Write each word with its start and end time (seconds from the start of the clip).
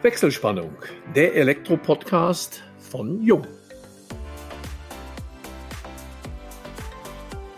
Wechselspannung, 0.00 0.76
der 1.16 1.34
Elektro-Podcast 1.34 2.62
von 2.78 3.20
Jung. 3.20 3.44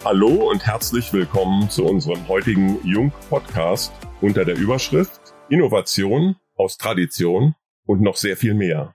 Hallo 0.02 0.48
und 0.50 0.66
herzlich 0.66 1.12
willkommen 1.12 1.68
zu 1.68 1.84
unserem 1.84 2.26
heutigen 2.28 2.78
Jung-Podcast 2.82 3.92
unter 4.22 4.46
der 4.46 4.56
Überschrift 4.56 5.20
Innovation 5.50 6.36
aus 6.54 6.78
Tradition 6.78 7.56
und 7.84 8.00
noch 8.00 8.16
sehr 8.16 8.38
viel 8.38 8.54
mehr. 8.54 8.94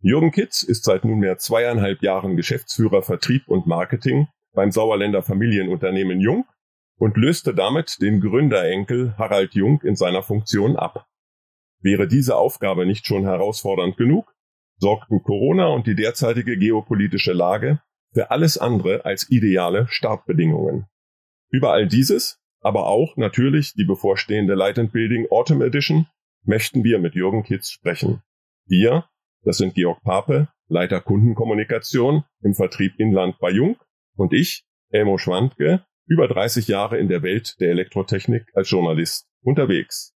Jürgen 0.00 0.30
Kitz 0.30 0.62
ist 0.62 0.84
seit 0.84 1.06
nunmehr 1.06 1.38
zweieinhalb 1.38 2.02
Jahren 2.02 2.36
Geschäftsführer 2.36 3.00
Vertrieb 3.00 3.48
und 3.48 3.66
Marketing 3.66 4.28
beim 4.52 4.70
Sauerländer 4.70 5.22
Familienunternehmen 5.22 6.20
Jung 6.20 6.44
und 6.98 7.16
löste 7.16 7.54
damit 7.54 8.02
den 8.02 8.20
Gründerenkel 8.20 9.14
Harald 9.16 9.54
Jung 9.54 9.80
in 9.80 9.96
seiner 9.96 10.22
Funktion 10.22 10.76
ab. 10.76 11.06
Wäre 11.84 12.08
diese 12.08 12.36
Aufgabe 12.36 12.86
nicht 12.86 13.06
schon 13.06 13.24
herausfordernd 13.24 13.98
genug, 13.98 14.34
sorgten 14.78 15.22
Corona 15.22 15.66
und 15.66 15.86
die 15.86 15.94
derzeitige 15.94 16.56
geopolitische 16.56 17.34
Lage 17.34 17.80
für 18.14 18.30
alles 18.30 18.56
andere 18.56 19.04
als 19.04 19.30
ideale 19.30 19.86
Startbedingungen. 19.88 20.86
Über 21.50 21.72
all 21.72 21.86
dieses, 21.86 22.40
aber 22.60 22.86
auch 22.86 23.18
natürlich 23.18 23.74
die 23.74 23.84
bevorstehende 23.84 24.54
Light 24.54 24.78
and 24.78 24.92
Building 24.92 25.26
Autumn 25.30 25.60
Edition, 25.60 26.06
möchten 26.44 26.84
wir 26.84 26.98
mit 26.98 27.14
Jürgen 27.14 27.42
Kitz 27.42 27.70
sprechen. 27.70 28.22
Wir, 28.66 29.04
das 29.42 29.58
sind 29.58 29.74
Georg 29.74 30.02
Pape, 30.04 30.48
Leiter 30.68 31.02
Kundenkommunikation 31.02 32.24
im 32.42 32.54
Vertrieb 32.54 32.98
Inland 32.98 33.38
bei 33.40 33.50
Jung 33.50 33.76
und 34.16 34.32
ich, 34.32 34.64
Elmo 34.88 35.18
Schwandke, 35.18 35.84
über 36.06 36.28
30 36.28 36.66
Jahre 36.66 36.96
in 36.96 37.08
der 37.08 37.22
Welt 37.22 37.56
der 37.60 37.68
Elektrotechnik 37.68 38.46
als 38.54 38.70
Journalist 38.70 39.28
unterwegs. 39.42 40.13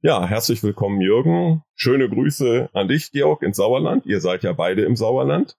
Ja, 0.00 0.24
herzlich 0.28 0.62
willkommen, 0.62 1.00
Jürgen. 1.00 1.64
Schöne 1.74 2.08
Grüße 2.08 2.70
an 2.72 2.86
dich, 2.86 3.10
Georg, 3.10 3.42
ins 3.42 3.56
Sauerland. 3.56 4.06
Ihr 4.06 4.20
seid 4.20 4.44
ja 4.44 4.52
beide 4.52 4.82
im 4.82 4.94
Sauerland. 4.94 5.56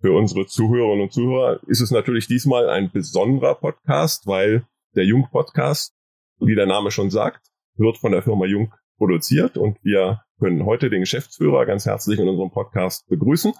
Für 0.00 0.12
unsere 0.12 0.46
Zuhörerinnen 0.46 1.02
und 1.02 1.12
Zuhörer 1.12 1.58
ist 1.66 1.80
es 1.80 1.90
natürlich 1.90 2.28
diesmal 2.28 2.70
ein 2.70 2.92
besonderer 2.92 3.56
Podcast, 3.56 4.28
weil 4.28 4.64
der 4.94 5.04
Jung 5.04 5.26
Podcast, 5.32 5.96
wie 6.38 6.54
der 6.54 6.66
Name 6.66 6.92
schon 6.92 7.10
sagt, 7.10 7.44
wird 7.74 7.98
von 7.98 8.12
der 8.12 8.22
Firma 8.22 8.46
Jung 8.46 8.72
produziert 8.98 9.56
und 9.56 9.78
wir 9.82 10.22
können 10.38 10.64
heute 10.64 10.88
den 10.88 11.00
Geschäftsführer 11.00 11.66
ganz 11.66 11.84
herzlich 11.84 12.20
in 12.20 12.28
unserem 12.28 12.52
Podcast 12.52 13.08
begrüßen 13.08 13.52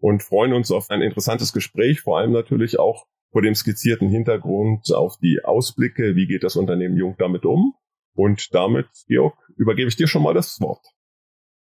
und 0.00 0.22
freuen 0.22 0.52
uns 0.52 0.70
auf 0.70 0.90
ein 0.90 1.00
interessantes 1.00 1.54
Gespräch, 1.54 2.02
vor 2.02 2.18
allem 2.18 2.32
natürlich 2.32 2.78
auch 2.78 3.06
vor 3.30 3.40
dem 3.40 3.54
skizzierten 3.54 4.10
Hintergrund 4.10 4.92
auf 4.92 5.16
die 5.16 5.40
Ausblicke, 5.42 6.14
wie 6.14 6.26
geht 6.26 6.42
das 6.42 6.56
Unternehmen 6.56 6.98
Jung 6.98 7.14
damit 7.16 7.46
um 7.46 7.72
und 8.14 8.54
damit, 8.54 8.88
Georg, 9.06 9.34
übergebe 9.56 9.88
ich 9.88 9.96
dir 9.96 10.08
schon 10.08 10.22
mal 10.22 10.34
das 10.34 10.60
Wort. 10.60 10.86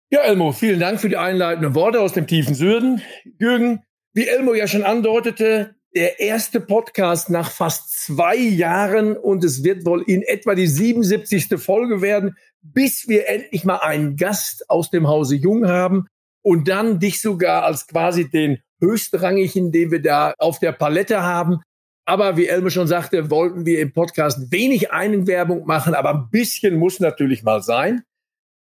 Ja, 0.09 0.21
Elmo, 0.21 0.51
vielen 0.51 0.79
Dank 0.79 0.99
für 0.99 1.09
die 1.09 1.17
einleitenden 1.17 1.73
Worte 1.73 2.01
aus 2.01 2.13
dem 2.13 2.27
tiefen 2.27 2.53
Süden. 2.53 3.01
Jürgen, 3.39 3.81
wie 4.13 4.27
Elmo 4.27 4.53
ja 4.53 4.67
schon 4.67 4.83
andeutete, 4.83 5.75
der 5.95 6.19
erste 6.19 6.61
Podcast 6.61 7.29
nach 7.29 7.51
fast 7.51 7.91
zwei 8.05 8.35
Jahren 8.35 9.17
und 9.17 9.43
es 9.43 9.63
wird 9.63 9.85
wohl 9.85 10.03
in 10.03 10.21
etwa 10.21 10.55
die 10.55 10.67
77. 10.67 11.61
Folge 11.61 12.01
werden, 12.01 12.35
bis 12.61 13.07
wir 13.07 13.27
endlich 13.29 13.65
mal 13.65 13.77
einen 13.77 14.15
Gast 14.15 14.69
aus 14.69 14.89
dem 14.89 15.07
Hause 15.07 15.35
Jung 15.35 15.67
haben 15.67 16.07
und 16.41 16.67
dann 16.67 16.99
dich 16.99 17.21
sogar 17.21 17.63
als 17.63 17.87
quasi 17.87 18.29
den 18.29 18.59
höchstrangigen, 18.81 19.71
den 19.71 19.91
wir 19.91 20.01
da 20.01 20.33
auf 20.37 20.59
der 20.59 20.71
Palette 20.71 21.23
haben, 21.23 21.59
aber 22.05 22.37
wie 22.37 22.47
Elme 22.47 22.71
schon 22.71 22.87
sagte, 22.87 23.29
wollten 23.29 23.65
wir 23.65 23.79
im 23.79 23.93
Podcast 23.93 24.51
wenig 24.51 24.91
Einwerbung 24.91 25.65
machen, 25.65 25.93
aber 25.93 26.13
ein 26.13 26.29
bisschen 26.31 26.75
muss 26.75 26.99
natürlich 26.99 27.43
mal 27.43 27.61
sein. 27.61 28.03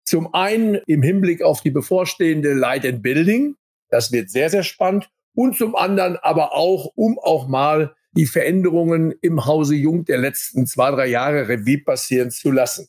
Zum 0.04 0.34
einen 0.34 0.76
im 0.88 1.02
Hinblick 1.02 1.42
auf 1.42 1.62
die 1.62 1.72
bevorstehende 1.72 2.54
Light 2.54 2.86
and 2.86 3.02
Building. 3.02 3.56
Das 3.90 4.12
wird 4.12 4.30
sehr, 4.30 4.50
sehr 4.50 4.64
spannend. 4.64 5.10
Und 5.36 5.58
zum 5.58 5.76
anderen 5.76 6.18
aber 6.18 6.54
auch, 6.54 6.92
um 6.96 7.20
auch 7.20 7.48
mal 7.48 7.96
die 8.14 8.26
Veränderungen 8.26 9.14
im 9.22 9.46
Hause 9.46 9.76
Jung 9.76 10.04
der 10.04 10.18
letzten 10.18 10.66
zwei, 10.66 10.92
drei 10.92 11.08
Jahre 11.08 11.48
Revue 11.48 11.84
passieren 11.84 12.32
zu 12.32 12.52
lassen. 12.52 12.88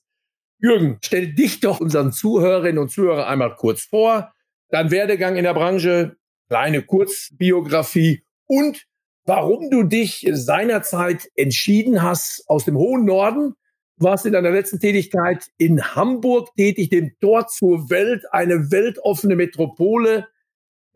Jürgen, 0.59 0.99
stell 1.03 1.32
dich 1.32 1.61
doch 1.61 1.81
unseren 1.81 2.12
Zuhörerinnen 2.12 2.78
und 2.78 2.91
Zuhörern 2.91 3.28
einmal 3.28 3.55
kurz 3.55 3.82
vor. 3.82 4.32
Dein 4.71 4.91
Werdegang 4.91 5.37
in 5.37 5.44
der 5.44 5.55
Branche, 5.55 6.17
kleine 6.49 6.82
Kurzbiografie 6.82 8.25
und 8.47 8.87
warum 9.25 9.70
du 9.70 9.82
dich 9.84 10.26
seinerzeit 10.32 11.28
entschieden 11.34 12.03
hast 12.03 12.44
aus 12.48 12.64
dem 12.64 12.76
hohen 12.76 13.04
Norden. 13.04 13.54
Warst 13.97 14.25
in 14.25 14.32
deiner 14.32 14.50
letzten 14.50 14.81
Tätigkeit 14.81 15.47
in 15.58 15.94
Hamburg 15.94 16.48
tätig, 16.56 16.88
dem 16.88 17.12
Tor 17.20 17.47
zur 17.48 17.91
Welt, 17.91 18.25
eine 18.32 18.70
weltoffene 18.70 19.36
Metropole. 19.36 20.26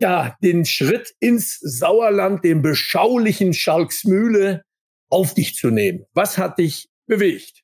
Ja, 0.00 0.36
den 0.42 0.64
Schritt 0.64 1.14
ins 1.20 1.58
Sauerland, 1.60 2.44
den 2.44 2.62
beschaulichen 2.62 3.52
Schalksmühle 3.52 4.62
auf 5.10 5.34
dich 5.34 5.54
zu 5.54 5.70
nehmen. 5.70 6.04
Was 6.14 6.38
hat 6.38 6.58
dich 6.58 6.88
bewegt? 7.06 7.62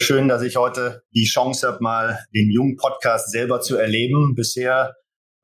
Schön, 0.00 0.28
dass 0.28 0.42
ich 0.42 0.56
heute 0.56 1.02
die 1.12 1.24
Chance 1.24 1.66
habe, 1.66 1.78
mal 1.80 2.24
den 2.32 2.50
jungen 2.50 2.76
Podcast 2.76 3.32
selber 3.32 3.60
zu 3.60 3.76
erleben. 3.76 4.34
Bisher 4.36 4.94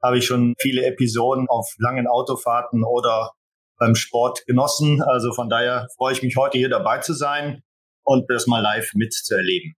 habe 0.00 0.18
ich 0.18 0.26
schon 0.26 0.54
viele 0.60 0.84
Episoden 0.86 1.48
auf 1.48 1.74
langen 1.78 2.06
Autofahrten 2.06 2.84
oder 2.84 3.32
beim 3.84 3.94
Sport 3.94 4.46
genossen. 4.46 5.02
Also 5.02 5.32
von 5.32 5.50
daher 5.50 5.88
freue 5.96 6.14
ich 6.14 6.22
mich 6.22 6.36
heute 6.36 6.56
hier 6.56 6.70
dabei 6.70 6.98
zu 6.98 7.12
sein 7.12 7.62
und 8.02 8.24
das 8.30 8.46
mal 8.46 8.60
live 8.60 8.90
mitzuerleben. 8.94 9.74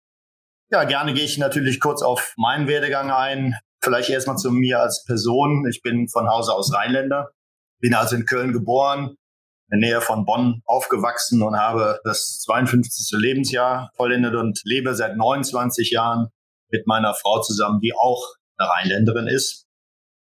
Ja, 0.70 0.84
gerne 0.84 1.12
gehe 1.12 1.24
ich 1.24 1.38
natürlich 1.38 1.80
kurz 1.80 2.02
auf 2.02 2.34
meinen 2.36 2.68
Werdegang 2.68 3.10
ein. 3.10 3.54
Vielleicht 3.82 4.10
erstmal 4.10 4.36
zu 4.36 4.50
mir 4.52 4.80
als 4.80 5.04
Person. 5.04 5.66
Ich 5.68 5.82
bin 5.82 6.08
von 6.08 6.28
Hause 6.28 6.52
aus 6.54 6.72
Rheinländer, 6.72 7.30
bin 7.80 7.94
also 7.94 8.16
in 8.16 8.26
Köln 8.26 8.52
geboren, 8.52 9.16
in 9.70 9.80
der 9.80 9.90
Nähe 9.90 10.00
von 10.00 10.24
Bonn 10.24 10.62
aufgewachsen 10.64 11.42
und 11.42 11.56
habe 11.56 12.00
das 12.04 12.40
52. 12.42 13.18
Lebensjahr 13.18 13.90
vollendet 13.96 14.34
und 14.34 14.60
lebe 14.64 14.94
seit 14.94 15.16
29 15.16 15.90
Jahren 15.90 16.28
mit 16.70 16.86
meiner 16.86 17.14
Frau 17.14 17.40
zusammen, 17.40 17.80
die 17.80 17.92
auch 17.92 18.24
eine 18.56 18.68
Rheinländerin 18.70 19.26
ist. 19.26 19.65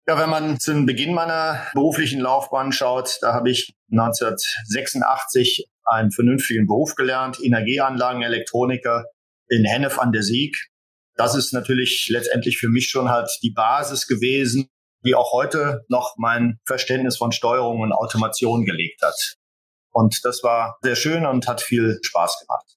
Ja, 0.06 0.18
wenn 0.18 0.28
man 0.28 0.60
zum 0.60 0.84
Beginn 0.84 1.14
meiner 1.14 1.66
beruflichen 1.72 2.20
Laufbahn 2.20 2.72
schaut, 2.72 3.18
da 3.22 3.32
habe 3.32 3.50
ich 3.50 3.74
1986 3.90 5.66
einen 5.84 6.10
vernünftigen 6.10 6.66
Beruf 6.66 6.94
gelernt, 6.94 7.38
Energieanlagenelektroniker 7.42 9.06
in 9.48 9.64
Hennef 9.64 9.98
an 9.98 10.12
der 10.12 10.22
Sieg. 10.22 10.68
Das 11.16 11.34
ist 11.34 11.52
natürlich 11.52 12.08
letztendlich 12.10 12.58
für 12.58 12.68
mich 12.68 12.90
schon 12.90 13.08
halt 13.08 13.30
die 13.42 13.52
Basis 13.52 14.06
gewesen, 14.06 14.68
die 15.06 15.14
auch 15.14 15.32
heute 15.32 15.84
noch 15.88 16.16
mein 16.18 16.58
Verständnis 16.66 17.16
von 17.16 17.32
Steuerung 17.32 17.80
und 17.80 17.92
Automation 17.92 18.64
gelegt 18.64 19.00
hat. 19.02 19.36
Und 19.90 20.20
das 20.24 20.42
war 20.42 20.76
sehr 20.82 20.96
schön 20.96 21.24
und 21.24 21.46
hat 21.46 21.62
viel 21.62 21.98
Spaß 22.02 22.40
gemacht. 22.40 22.76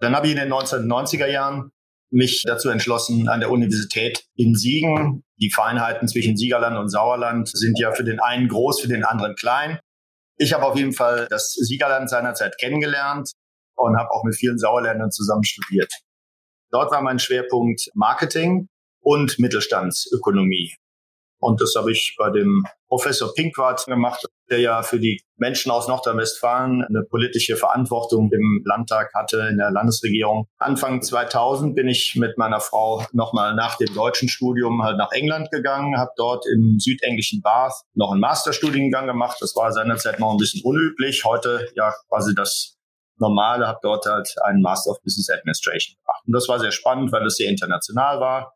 Dann 0.00 0.14
habe 0.14 0.26
ich 0.26 0.32
in 0.32 0.38
den 0.38 0.52
1990er 0.52 1.26
Jahren 1.26 1.72
mich 2.10 2.42
dazu 2.46 2.68
entschlossen, 2.70 3.28
an 3.28 3.40
der 3.40 3.50
Universität 3.50 4.24
in 4.34 4.54
Siegen. 4.54 5.24
Die 5.40 5.50
Feinheiten 5.50 6.08
zwischen 6.08 6.36
Siegerland 6.36 6.76
und 6.76 6.88
Sauerland 6.88 7.48
sind 7.48 7.78
ja 7.78 7.92
für 7.92 8.04
den 8.04 8.20
einen 8.20 8.48
groß, 8.48 8.80
für 8.80 8.88
den 8.88 9.04
anderen 9.04 9.34
klein. 9.34 9.78
Ich 10.36 10.52
habe 10.52 10.64
auf 10.64 10.76
jeden 10.76 10.92
Fall 10.92 11.26
das 11.30 11.52
Siegerland 11.52 12.08
seinerzeit 12.08 12.56
kennengelernt 12.58 13.32
und 13.76 13.98
habe 13.98 14.10
auch 14.10 14.24
mit 14.24 14.36
vielen 14.36 14.58
Sauerländern 14.58 15.10
zusammen 15.10 15.44
studiert. 15.44 15.92
Dort 16.70 16.90
war 16.90 17.02
mein 17.02 17.18
Schwerpunkt 17.18 17.90
Marketing 17.94 18.68
und 19.00 19.38
Mittelstandsökonomie. 19.38 20.74
Und 21.40 21.60
das 21.60 21.74
habe 21.76 21.92
ich 21.92 22.16
bei 22.18 22.30
dem 22.30 22.64
Professor 22.88 23.32
Pinkwart 23.32 23.84
gemacht, 23.86 24.26
der 24.50 24.60
ja 24.60 24.82
für 24.82 24.98
die 24.98 25.20
Menschen 25.36 25.70
aus 25.70 25.88
Nordrhein-Westfalen 25.88 26.84
eine 26.84 27.04
politische 27.08 27.56
Verantwortung 27.56 28.30
im 28.32 28.62
Landtag 28.64 29.12
hatte, 29.14 29.46
in 29.50 29.58
der 29.58 29.70
Landesregierung. 29.70 30.48
Anfang 30.58 31.02
2000 31.02 31.76
bin 31.76 31.88
ich 31.88 32.16
mit 32.16 32.38
meiner 32.38 32.60
Frau 32.60 33.04
nochmal 33.12 33.54
nach 33.54 33.76
dem 33.76 33.94
deutschen 33.94 34.28
Studium 34.28 34.82
halt 34.82 34.96
nach 34.96 35.12
England 35.12 35.50
gegangen, 35.50 35.98
habe 35.98 36.10
dort 36.16 36.44
im 36.52 36.78
südenglischen 36.80 37.40
Bath 37.42 37.74
noch 37.94 38.10
einen 38.10 38.20
Masterstudiengang 38.20 39.06
gemacht. 39.06 39.36
Das 39.40 39.54
war 39.54 39.70
seinerzeit 39.72 40.18
noch 40.18 40.32
ein 40.32 40.38
bisschen 40.38 40.62
unüblich. 40.64 41.24
Heute 41.24 41.68
ja 41.74 41.92
quasi 42.08 42.34
das 42.34 42.74
Normale, 43.20 43.66
habe 43.66 43.78
dort 43.82 44.06
halt 44.06 44.28
einen 44.44 44.62
Master 44.62 44.92
of 44.92 45.02
Business 45.02 45.30
Administration 45.30 45.96
gemacht. 46.00 46.22
Und 46.26 46.32
das 46.34 46.48
war 46.48 46.58
sehr 46.58 46.70
spannend, 46.72 47.12
weil 47.12 47.26
es 47.26 47.36
sehr 47.36 47.50
international 47.50 48.20
war. 48.20 48.54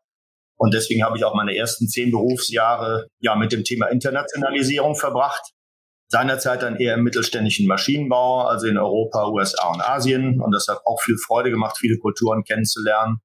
Und 0.57 0.73
deswegen 0.73 1.03
habe 1.03 1.17
ich 1.17 1.25
auch 1.25 1.35
meine 1.35 1.55
ersten 1.55 1.87
zehn 1.87 2.11
Berufsjahre 2.11 3.07
ja 3.19 3.35
mit 3.35 3.51
dem 3.51 3.63
Thema 3.63 3.87
Internationalisierung 3.87 4.95
verbracht. 4.95 5.51
Seinerzeit 6.09 6.61
dann 6.61 6.75
eher 6.75 6.93
im 6.93 7.03
mittelständischen 7.03 7.67
Maschinenbau, 7.67 8.41
also 8.41 8.67
in 8.67 8.77
Europa, 8.77 9.27
USA 9.29 9.71
und 9.71 9.81
Asien. 9.81 10.39
Und 10.41 10.51
das 10.51 10.67
hat 10.67 10.79
auch 10.85 11.01
viel 11.01 11.17
Freude 11.17 11.49
gemacht, 11.49 11.77
viele 11.79 11.97
Kulturen 11.97 12.43
kennenzulernen. 12.43 13.17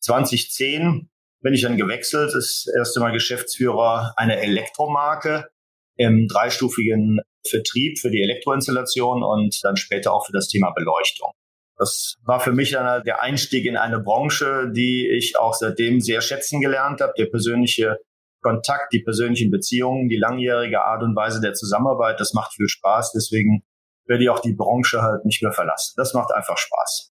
2010 0.00 1.10
bin 1.42 1.54
ich 1.54 1.62
dann 1.62 1.76
gewechselt, 1.76 2.34
das 2.34 2.66
erste 2.76 3.00
Mal 3.00 3.12
Geschäftsführer 3.12 4.14
einer 4.16 4.38
Elektromarke 4.38 5.50
im 5.96 6.28
dreistufigen 6.28 7.20
Vertrieb 7.46 7.98
für 7.98 8.10
die 8.10 8.22
Elektroinstallation 8.22 9.22
und 9.22 9.58
dann 9.62 9.76
später 9.76 10.12
auch 10.12 10.26
für 10.26 10.32
das 10.32 10.48
Thema 10.48 10.70
Beleuchtung. 10.70 11.32
Das 11.80 12.16
war 12.26 12.40
für 12.40 12.52
mich 12.52 12.72
dann 12.72 13.02
der 13.04 13.22
Einstieg 13.22 13.64
in 13.64 13.78
eine 13.78 14.00
Branche, 14.00 14.70
die 14.70 15.08
ich 15.08 15.38
auch 15.38 15.54
seitdem 15.54 16.02
sehr 16.02 16.20
schätzen 16.20 16.60
gelernt 16.60 17.00
habe. 17.00 17.14
Der 17.16 17.24
persönliche 17.24 17.96
Kontakt, 18.42 18.92
die 18.92 19.02
persönlichen 19.02 19.50
Beziehungen, 19.50 20.10
die 20.10 20.18
langjährige 20.18 20.82
Art 20.82 21.02
und 21.02 21.16
Weise 21.16 21.40
der 21.40 21.54
Zusammenarbeit, 21.54 22.20
das 22.20 22.34
macht 22.34 22.52
viel 22.52 22.68
Spaß. 22.68 23.12
Deswegen 23.12 23.62
werde 24.04 24.22
ich 24.22 24.28
auch 24.28 24.40
die 24.40 24.52
Branche 24.52 25.00
halt 25.00 25.24
nicht 25.24 25.42
mehr 25.42 25.52
verlassen. 25.52 25.94
Das 25.96 26.12
macht 26.12 26.34
einfach 26.34 26.58
Spaß. 26.58 27.12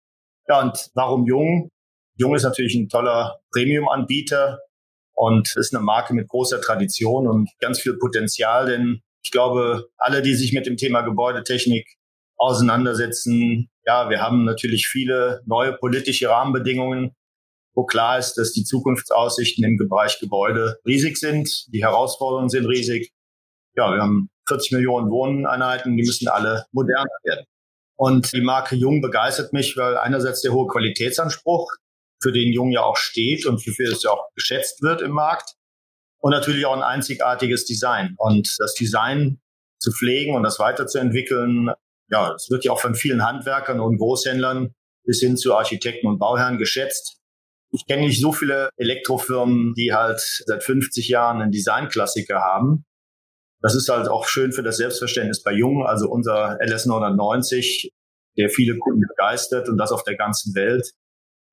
Ja, 0.49 0.59
und 0.59 0.89
warum 0.95 1.25
Jung? 1.25 1.69
Jung 2.15 2.35
ist 2.35 2.43
natürlich 2.43 2.75
ein 2.75 2.89
toller 2.89 3.39
Premium-Anbieter 3.53 4.59
und 5.13 5.55
ist 5.55 5.73
eine 5.73 5.81
Marke 5.81 6.13
mit 6.13 6.27
großer 6.27 6.59
Tradition 6.59 7.25
und 7.25 7.49
ganz 7.61 7.79
viel 7.79 7.97
Potenzial, 7.97 8.65
denn 8.65 8.99
ich 9.23 9.31
glaube, 9.31 9.87
alle, 9.97 10.21
die 10.21 10.33
sich 10.33 10.51
mit 10.51 10.65
dem 10.65 10.75
Thema 10.75 11.03
Gebäudetechnik 11.03 11.87
auseinandersetzen, 12.37 13.69
ja, 13.87 14.09
wir 14.09 14.21
haben 14.21 14.43
natürlich 14.43 14.87
viele 14.87 15.41
neue 15.45 15.73
politische 15.73 16.29
Rahmenbedingungen, 16.29 17.15
wo 17.73 17.85
klar 17.85 18.19
ist, 18.19 18.35
dass 18.35 18.51
die 18.51 18.65
Zukunftsaussichten 18.65 19.63
im 19.63 19.77
Bereich 19.77 20.19
Gebäude 20.19 20.77
riesig 20.85 21.17
sind. 21.17 21.65
Die 21.73 21.83
Herausforderungen 21.83 22.49
sind 22.49 22.65
riesig. 22.65 23.13
Ja, 23.75 23.93
wir 23.93 24.01
haben 24.01 24.29
40 24.49 24.73
Millionen 24.73 25.09
Wohneinheiten, 25.09 25.95
die 25.95 26.03
müssen 26.03 26.27
alle 26.27 26.65
moderner 26.71 27.09
werden. 27.23 27.45
Und 27.95 28.33
die 28.33 28.41
Marke 28.41 28.75
Jung 28.75 29.01
begeistert 29.01 29.53
mich, 29.53 29.77
weil 29.77 29.97
einerseits 29.97 30.41
der 30.41 30.51
hohe 30.51 30.67
Qualitätsanspruch, 30.67 31.71
für 32.21 32.31
den 32.31 32.51
Jung 32.51 32.71
ja 32.71 32.81
auch 32.81 32.97
steht 32.97 33.45
und 33.45 33.65
wofür 33.65 33.91
es 33.91 34.03
ja 34.03 34.09
auch 34.09 34.27
geschätzt 34.35 34.81
wird 34.81 35.01
im 35.01 35.11
Markt. 35.11 35.53
Und 36.19 36.31
natürlich 36.31 36.65
auch 36.65 36.75
ein 36.75 36.81
einzigartiges 36.81 37.65
Design. 37.65 38.15
Und 38.17 38.55
das 38.57 38.73
Design 38.73 39.39
zu 39.79 39.91
pflegen 39.91 40.35
und 40.35 40.41
das 40.41 40.57
weiterzuentwickeln, 40.57 41.69
ja, 42.09 42.33
es 42.33 42.49
wird 42.49 42.63
ja 42.65 42.71
auch 42.71 42.79
von 42.79 42.95
vielen 42.95 43.25
Handwerkern 43.25 43.79
und 43.79 43.97
Großhändlern 43.97 44.73
bis 45.03 45.19
hin 45.19 45.37
zu 45.37 45.55
Architekten 45.55 46.07
und 46.07 46.19
Bauherren 46.19 46.57
geschätzt. 46.57 47.17
Ich 47.71 47.85
kenne 47.85 48.03
nicht 48.03 48.21
so 48.21 48.31
viele 48.31 48.69
Elektrofirmen, 48.77 49.73
die 49.73 49.93
halt 49.93 50.19
seit 50.45 50.63
50 50.63 51.07
Jahren 51.09 51.41
einen 51.41 51.51
Designklassiker 51.51 52.39
haben. 52.39 52.85
Das 53.61 53.75
ist 53.75 53.89
halt 53.89 54.07
auch 54.07 54.27
schön 54.27 54.51
für 54.51 54.63
das 54.63 54.77
Selbstverständnis 54.77 55.43
bei 55.43 55.51
Jung. 55.51 55.85
Also 55.85 56.09
unser 56.09 56.57
LS 56.61 56.85
990, 56.85 57.91
der 58.37 58.49
viele 58.49 58.77
Kunden 58.77 59.01
begeistert 59.01 59.67
und 59.67 59.77
das 59.77 59.91
auf 59.91 60.03
der 60.03 60.15
ganzen 60.15 60.55
Welt. 60.55 60.91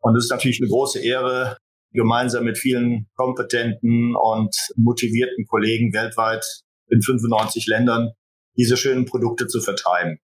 Und 0.01 0.17
es 0.17 0.25
ist 0.25 0.31
natürlich 0.31 0.61
eine 0.61 0.69
große 0.69 1.01
Ehre, 1.01 1.57
gemeinsam 1.93 2.45
mit 2.45 2.59
vielen 2.59 3.09
kompetenten 3.15 4.15
und 4.17 4.55
motivierten 4.77 5.47
Kollegen 5.47 5.95
weltweit 5.95 6.45
in 6.89 7.01
95 7.01 7.67
Ländern 7.67 8.11
diese 8.57 8.77
schönen 8.77 9.07
Produkte 9.07 9.47
zu 9.47 9.61
vertreiben. 9.61 10.19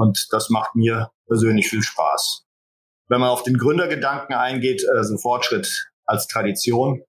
Und 0.00 0.26
das 0.30 0.50
macht 0.50 0.74
mir 0.74 1.10
persönlich 1.26 1.68
viel 1.68 1.82
Spaß 1.82 2.46
wenn 3.10 3.20
man 3.20 3.28
auf 3.28 3.42
den 3.42 3.58
Gründergedanken 3.58 4.34
eingeht, 4.34 4.88
also 4.88 5.18
Fortschritt 5.18 5.90
als 6.06 6.28
Tradition, 6.28 7.02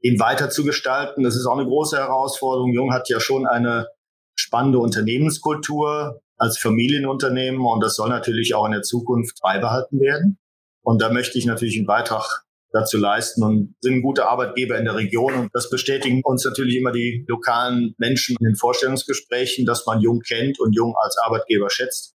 ihn 0.00 0.18
weiter 0.18 0.50
zu 0.50 0.64
gestalten. 0.64 1.22
Das 1.22 1.36
ist 1.36 1.46
auch 1.46 1.56
eine 1.56 1.68
große 1.68 1.96
Herausforderung. 1.96 2.72
Jung 2.72 2.92
hat 2.92 3.08
ja 3.10 3.20
schon 3.20 3.46
eine 3.46 3.86
spannende 4.34 4.78
Unternehmenskultur 4.78 6.20
als 6.38 6.58
Familienunternehmen 6.58 7.60
und 7.64 7.80
das 7.80 7.94
soll 7.94 8.08
natürlich 8.08 8.54
auch 8.54 8.64
in 8.64 8.72
der 8.72 8.82
Zukunft 8.82 9.38
beibehalten 9.42 10.00
werden. 10.00 10.38
Und 10.82 11.02
da 11.02 11.12
möchte 11.12 11.38
ich 11.38 11.44
natürlich 11.44 11.76
einen 11.76 11.86
Beitrag 11.86 12.42
dazu 12.72 12.96
leisten 12.96 13.44
und 13.44 13.74
sind 13.82 13.96
ein 13.96 14.02
guter 14.02 14.30
Arbeitgeber 14.30 14.78
in 14.78 14.86
der 14.86 14.96
Region. 14.96 15.34
Und 15.34 15.50
das 15.52 15.68
bestätigen 15.68 16.22
uns 16.24 16.46
natürlich 16.46 16.76
immer 16.76 16.92
die 16.92 17.26
lokalen 17.28 17.94
Menschen 17.98 18.36
in 18.40 18.46
den 18.46 18.56
Vorstellungsgesprächen, 18.56 19.66
dass 19.66 19.84
man 19.84 20.00
Jung 20.00 20.20
kennt 20.20 20.58
und 20.58 20.72
Jung 20.72 20.96
als 20.96 21.18
Arbeitgeber 21.18 21.68
schätzt. 21.68 22.14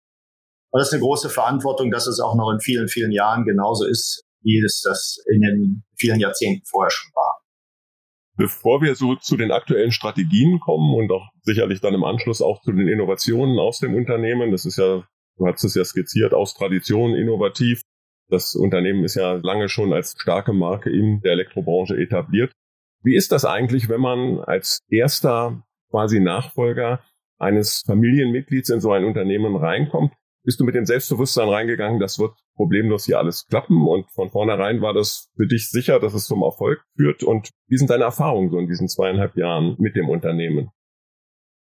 Und 0.72 0.80
das 0.80 0.90
ist 0.90 0.94
eine 0.94 1.02
große 1.02 1.30
Verantwortung, 1.30 1.92
dass 1.92 2.08
es 2.08 2.20
auch 2.20 2.36
noch 2.36 2.52
in 2.52 2.60
vielen, 2.60 2.88
vielen 2.88 3.12
Jahren 3.12 3.46
genauso 3.46 3.86
ist, 3.86 4.24
wie 4.42 4.62
es 4.64 4.82
das 4.82 5.18
in 5.32 5.42
den 5.42 5.84
vielen 5.98 6.20
Jahrzehnten 6.20 6.66
vorher 6.66 6.92
schon 6.92 7.12
war. 7.14 7.42
Bevor 8.38 8.82
wir 8.82 8.96
so 8.96 9.16
zu 9.16 9.36
den 9.36 9.52
aktuellen 9.52 9.92
Strategien 9.92 10.60
kommen 10.60 10.94
und 10.94 11.12
auch 11.12 11.28
sicherlich 11.42 11.82
dann 11.82 11.96
im 11.96 12.04
Anschluss 12.04 12.42
auch 12.42 12.62
zu 12.62 12.72
den 12.72 12.88
Innovationen 12.88 13.58
aus 13.58 13.80
dem 13.80 13.96
Unternehmen, 13.96 14.52
das 14.52 14.66
ist 14.66 14.78
ja, 14.78 15.04
du 15.38 15.48
hast 15.48 15.64
es 15.64 15.74
ja 15.74 15.84
skizziert, 15.84 16.34
aus 16.34 16.54
Tradition 16.54 17.16
innovativ. 17.16 17.82
Das 18.30 18.54
Unternehmen 18.54 19.04
ist 19.04 19.16
ja 19.16 19.34
lange 19.42 19.70
schon 19.70 19.92
als 19.92 20.16
starke 20.20 20.54
Marke 20.54 20.92
in 20.92 21.22
der 21.22 21.32
Elektrobranche 21.32 21.98
etabliert. 21.98 22.52
Wie 23.04 23.16
ist 23.16 23.32
das 23.32 23.46
eigentlich, 23.46 23.90
wenn 23.90 24.02
man 24.02 24.40
als 24.40 24.82
erster 24.90 25.64
quasi 25.90 26.20
Nachfolger 26.20 27.04
eines 27.40 27.82
Familienmitglieds 27.88 28.70
in 28.70 28.82
so 28.82 28.92
ein 28.92 29.06
Unternehmen 29.06 29.56
reinkommt? 29.56 30.14
Bist 30.48 30.62
du 30.62 30.64
mit 30.64 30.76
dem 30.76 30.86
Selbstbewusstsein 30.86 31.50
reingegangen, 31.50 32.00
das 32.00 32.20
wird 32.20 32.32
problemlos 32.56 33.04
hier 33.04 33.20
alles 33.20 33.46
klappen 33.48 33.86
und 33.86 34.10
von 34.12 34.32
vornherein 34.32 34.82
war 34.82 34.94
das 34.94 35.28
für 35.36 35.46
dich 35.46 35.70
sicher, 35.70 36.00
dass 36.00 36.14
es 36.14 36.24
zum 36.24 36.42
Erfolg 36.42 36.80
führt 36.96 37.22
und 37.22 37.50
wie 37.68 37.76
sind 37.78 37.90
deine 37.90 38.06
Erfahrungen 38.06 38.50
so 38.50 38.58
in 38.58 38.68
diesen 38.68 38.88
zweieinhalb 38.88 39.36
Jahren 39.36 39.76
mit 39.78 39.98
dem 39.98 40.08
Unternehmen? 40.08 40.70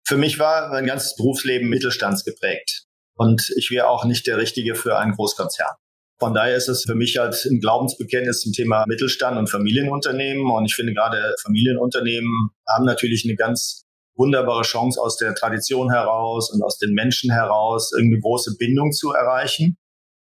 Für 0.04 0.18
mich 0.18 0.40
war 0.40 0.70
mein 0.70 0.88
ganzes 0.88 1.16
Berufsleben 1.16 1.70
mittelstandsgeprägt 1.70 2.86
und 3.14 3.54
ich 3.56 3.70
wäre 3.70 3.88
auch 3.88 4.04
nicht 4.04 4.26
der 4.26 4.38
Richtige 4.38 4.74
für 4.74 4.98
einen 4.98 5.12
Großkonzern. 5.12 5.76
Von 6.20 6.34
daher 6.34 6.56
ist 6.56 6.68
es 6.68 6.84
für 6.84 6.96
mich 6.96 7.18
halt 7.18 7.36
ein 7.46 7.60
Glaubensbekenntnis 7.60 8.42
zum 8.42 8.52
Thema 8.52 8.86
Mittelstand 8.88 9.38
und 9.38 9.50
Familienunternehmen. 9.50 10.52
Und 10.52 10.66
ich 10.66 10.76
finde 10.76 10.94
gerade 10.94 11.34
Familienunternehmen 11.42 12.50
haben 12.68 12.86
natürlich 12.86 13.26
eine 13.26 13.36
ganz 13.36 13.88
wunderbare 14.22 14.62
Chance 14.62 15.02
aus 15.02 15.18
der 15.18 15.34
Tradition 15.34 15.92
heraus 15.92 16.52
und 16.54 16.62
aus 16.62 16.78
den 16.78 16.94
Menschen 16.94 17.32
heraus 17.32 17.92
irgendeine 17.92 18.22
große 18.22 18.56
Bindung 18.58 18.92
zu 18.92 19.12
erreichen. 19.12 19.78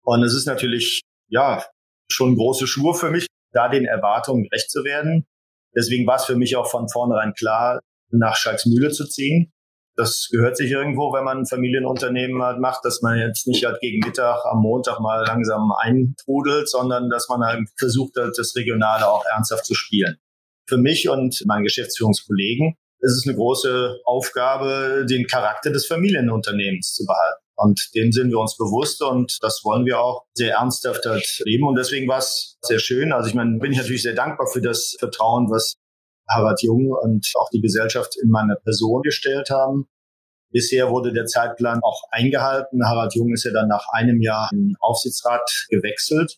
Und 0.04 0.24
es 0.24 0.36
ist 0.36 0.46
natürlich, 0.46 1.02
ja, 1.30 1.66
schon 2.10 2.36
große 2.36 2.68
Schuhe 2.68 2.94
für 2.94 3.10
mich, 3.10 3.26
da 3.52 3.70
den 3.70 3.86
Erwartungen 3.86 4.44
gerecht 4.44 4.70
zu 4.70 4.84
werden. 4.84 5.26
Deswegen 5.76 6.06
war 6.08 6.18
es 6.18 6.26
für 6.26 6.36
mich 6.36 6.56
auch 6.56 6.70
von 6.70 6.88
vornherein 6.88 7.34
klar, 7.34 7.80
nach 8.12 8.36
Schalksmühle 8.36 8.92
zu 8.92 9.06
ziehen. 9.08 9.52
Das 9.96 10.28
gehört 10.32 10.58
sich 10.58 10.70
irgendwo, 10.70 11.12
wenn 11.12 11.24
man 11.24 11.40
ein 11.40 11.46
Familienunternehmen 11.48 12.42
halt 12.44 12.60
macht, 12.60 12.86
dass 12.86 13.02
man 13.02 13.18
jetzt 13.18 13.48
nicht 13.48 13.66
halt 13.66 13.80
gegen 13.82 14.06
Mittag 14.06 14.46
am 14.46 14.62
Montag 14.62 15.00
mal 15.00 15.26
langsam 15.26 15.72
eintrudelt, 15.72 16.70
sondern 16.70 17.10
dass 17.10 17.28
man 17.30 17.42
halt 17.42 17.68
versucht, 17.78 18.16
das 18.16 18.56
Regionale 18.56 19.10
auch 19.10 19.26
ernsthaft 19.26 19.66
zu 19.66 19.74
spielen. 19.74 20.18
Für 20.70 20.78
mich 20.78 21.10
und 21.10 21.44
meinen 21.48 21.64
Geschäftsführungskollegen 21.64 22.78
es 23.00 23.14
ist 23.14 23.28
eine 23.28 23.36
große 23.36 24.00
Aufgabe, 24.06 25.06
den 25.10 25.28
Charakter 25.28 25.70
des 25.72 25.86
Familienunternehmens 25.86 26.94
zu 26.94 27.06
behalten. 27.06 27.44
Und 27.56 27.90
dem 27.96 28.12
sind 28.12 28.30
wir 28.30 28.40
uns 28.40 28.56
bewusst 28.56 29.02
und 29.02 29.38
das 29.42 29.62
wollen 29.64 29.86
wir 29.86 30.00
auch 30.00 30.26
sehr 30.34 30.56
ernsthaft 30.56 31.06
halt 31.06 31.42
leben. 31.44 31.68
Und 31.68 31.76
deswegen 31.76 32.08
war 32.08 32.20
es 32.20 32.58
sehr 32.62 32.78
schön. 32.78 33.12
Also 33.12 33.30
ich 33.30 33.36
meine, 33.36 33.58
bin 33.58 33.72
ich 33.72 33.80
natürlich 33.80 34.04
sehr 34.04 34.14
dankbar 34.14 34.48
für 34.48 34.62
das 34.62 34.96
Vertrauen, 35.00 35.50
was 35.50 35.74
Harald 36.30 36.62
Jung 36.62 36.92
und 36.92 37.28
auch 37.36 37.50
die 37.50 37.62
Gesellschaft 37.62 38.16
in 38.22 38.30
meine 38.30 38.58
Person 38.64 39.02
gestellt 39.02 39.50
haben. 39.50 39.88
Bisher 40.52 40.92
wurde 40.92 41.14
der 41.14 41.26
Zeitplan 41.26 41.81
auch 41.81 42.04
eingehalten. 42.12 42.86
Harald 42.86 43.16
Jung 43.16 43.33
ist 43.33 43.44
ja 43.44 43.52
dann 43.52 43.68
nach 43.68 43.88
einem 43.92 44.21
Jahr 44.21 44.50
im 44.54 44.76
Aufsichtsrat 44.80 45.68
gewechselt. 45.69 46.38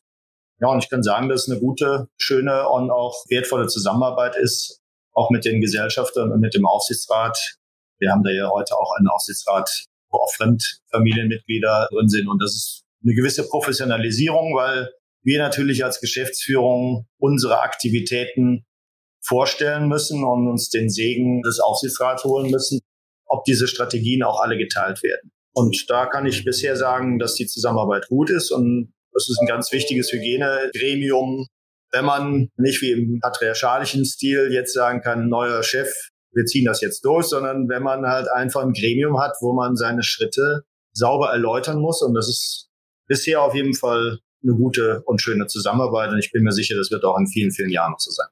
Ja, 0.62 0.70
und 0.70 0.84
ich 0.84 0.90
kann 0.90 1.04
sagen, 1.04 1.30
dass 1.30 1.44
es 1.44 1.52
eine 1.52 1.60
gute, 1.60 2.08
schöne 2.18 2.68
und 2.70 2.92
auch 2.92 3.26
wertvolle 3.30 3.68
Zusammenarbeit 3.68 4.36
ist 4.36 4.82
auch 5.20 5.30
mit 5.30 5.44
den 5.44 5.60
Gesellschaftern 5.60 6.32
und 6.32 6.40
mit 6.40 6.54
dem 6.54 6.66
Aufsichtsrat. 6.66 7.58
Wir 8.00 8.12
haben 8.12 8.24
da 8.24 8.32
ja 8.32 8.50
heute 8.50 8.76
auch 8.78 8.96
einen 8.98 9.10
Aufsichtsrat, 9.10 9.70
wo 10.10 10.20
auch 10.20 10.34
Fremdfamilienmitglieder 10.36 11.90
drin 11.92 12.08
sind. 12.08 12.30
Und 12.30 12.42
das 12.42 12.56
ist 12.56 12.84
eine 13.04 13.14
gewisse 13.14 13.48
Professionalisierung, 13.48 14.56
weil 14.56 14.90
wir 15.24 15.40
natürlich 15.40 15.84
als 15.84 16.00
Geschäftsführung 16.00 17.06
unsere 17.18 17.60
Aktivitäten 17.60 18.66
vorstellen 19.22 19.90
müssen 19.90 20.24
und 20.24 20.48
uns 20.48 20.70
den 20.70 20.90
Segen 20.90 21.42
des 21.42 21.60
Aufsichtsrats 21.60 22.24
holen 22.24 22.50
müssen, 22.50 22.80
ob 23.26 23.44
diese 23.44 23.68
Strategien 23.68 24.24
auch 24.24 24.40
alle 24.40 24.58
geteilt 24.58 25.04
werden. 25.04 25.32
Und 25.54 25.90
da 25.90 26.06
kann 26.06 26.26
ich 26.26 26.46
bisher 26.46 26.78
sagen, 26.78 27.20
dass 27.20 27.34
die 27.34 27.46
Zusammenarbeit 27.46 28.08
gut 28.08 28.30
ist 28.30 28.52
und 28.52 28.94
das 29.12 29.28
ist 29.30 29.40
ein 29.42 29.48
ganz 29.48 29.74
wichtiges 29.74 30.12
Hygienegremium, 30.14 31.48
wenn 31.92 32.06
man 32.06 32.50
nicht 32.58 32.82
wie 32.82 32.92
im 32.92 33.20
patriarchalischen 33.20 34.06
Stil 34.06 34.50
jetzt 34.52 34.74
sagen 34.74 35.02
kann, 35.02 35.30
neuer 35.30 35.64
Chef, 35.64 35.90
wir 36.32 36.46
ziehen 36.46 36.66
das 36.66 36.82
jetzt 36.82 37.04
durch, 37.04 37.26
sondern 37.26 37.68
wenn 37.70 37.84
man 37.84 38.06
halt 38.06 38.28
einfach 38.32 38.62
ein 38.62 38.74
Gremium 38.74 39.20
hat, 39.20 39.36
wo 39.42 39.54
man 39.54 39.76
seine 39.76 40.04
Schritte 40.04 40.64
sauber 40.94 41.30
erläutern 41.30 41.80
muss. 41.80 42.02
Und 42.02 42.14
das 42.14 42.28
ist 42.28 42.70
bisher 43.08 43.42
auf 43.42 43.56
jeden 43.56 43.74
Fall 43.74 44.20
eine 44.44 44.54
gute 44.54 45.02
und 45.06 45.22
schöne 45.22 45.48
Zusammenarbeit. 45.48 46.12
Und 46.12 46.20
ich 46.20 46.32
bin 46.32 46.44
mir 46.44 46.52
sicher, 46.52 46.76
das 46.78 46.92
wird 46.92 47.04
auch 47.04 47.18
in 47.18 47.28
vielen, 47.28 47.52
vielen 47.52 47.72
Jahren 47.72 47.96
so 47.98 48.12
sein. 48.12 48.28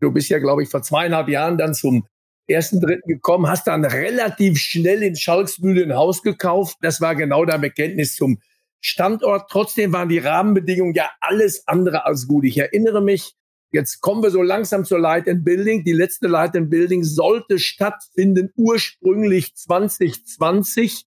Du 0.00 0.12
bist 0.12 0.28
ja, 0.28 0.38
glaube 0.38 0.62
ich, 0.62 0.68
vor 0.68 0.82
zweieinhalb 0.82 1.28
Jahren 1.28 1.58
dann 1.58 1.74
zum 1.74 2.06
ersten 2.46 2.80
Dritten 2.80 3.08
gekommen, 3.08 3.48
hast 3.48 3.66
dann 3.66 3.84
relativ 3.84 4.58
schnell 4.58 5.02
in 5.02 5.16
Schalksmühle 5.16 5.82
ein 5.82 5.94
Haus 5.94 6.22
gekauft. 6.22 6.76
Das 6.80 7.00
war 7.00 7.14
genau 7.14 7.44
dein 7.44 7.60
Bekenntnis 7.60 8.14
zum 8.14 8.40
Standort. 8.80 9.50
Trotzdem 9.50 9.92
waren 9.92 10.08
die 10.08 10.18
Rahmenbedingungen 10.18 10.94
ja 10.94 11.10
alles 11.20 11.66
andere 11.66 12.04
als 12.06 12.26
gut. 12.26 12.44
Ich 12.44 12.58
erinnere 12.58 13.00
mich, 13.00 13.34
jetzt 13.72 14.00
kommen 14.00 14.22
wir 14.22 14.30
so 14.30 14.42
langsam 14.42 14.84
zur 14.84 14.98
Light 14.98 15.28
and 15.28 15.44
Building. 15.44 15.84
Die 15.84 15.92
letzte 15.92 16.28
Light 16.28 16.56
and 16.56 16.70
Building 16.70 17.04
sollte 17.04 17.58
stattfinden 17.58 18.52
ursprünglich 18.56 19.54
2020 19.54 21.06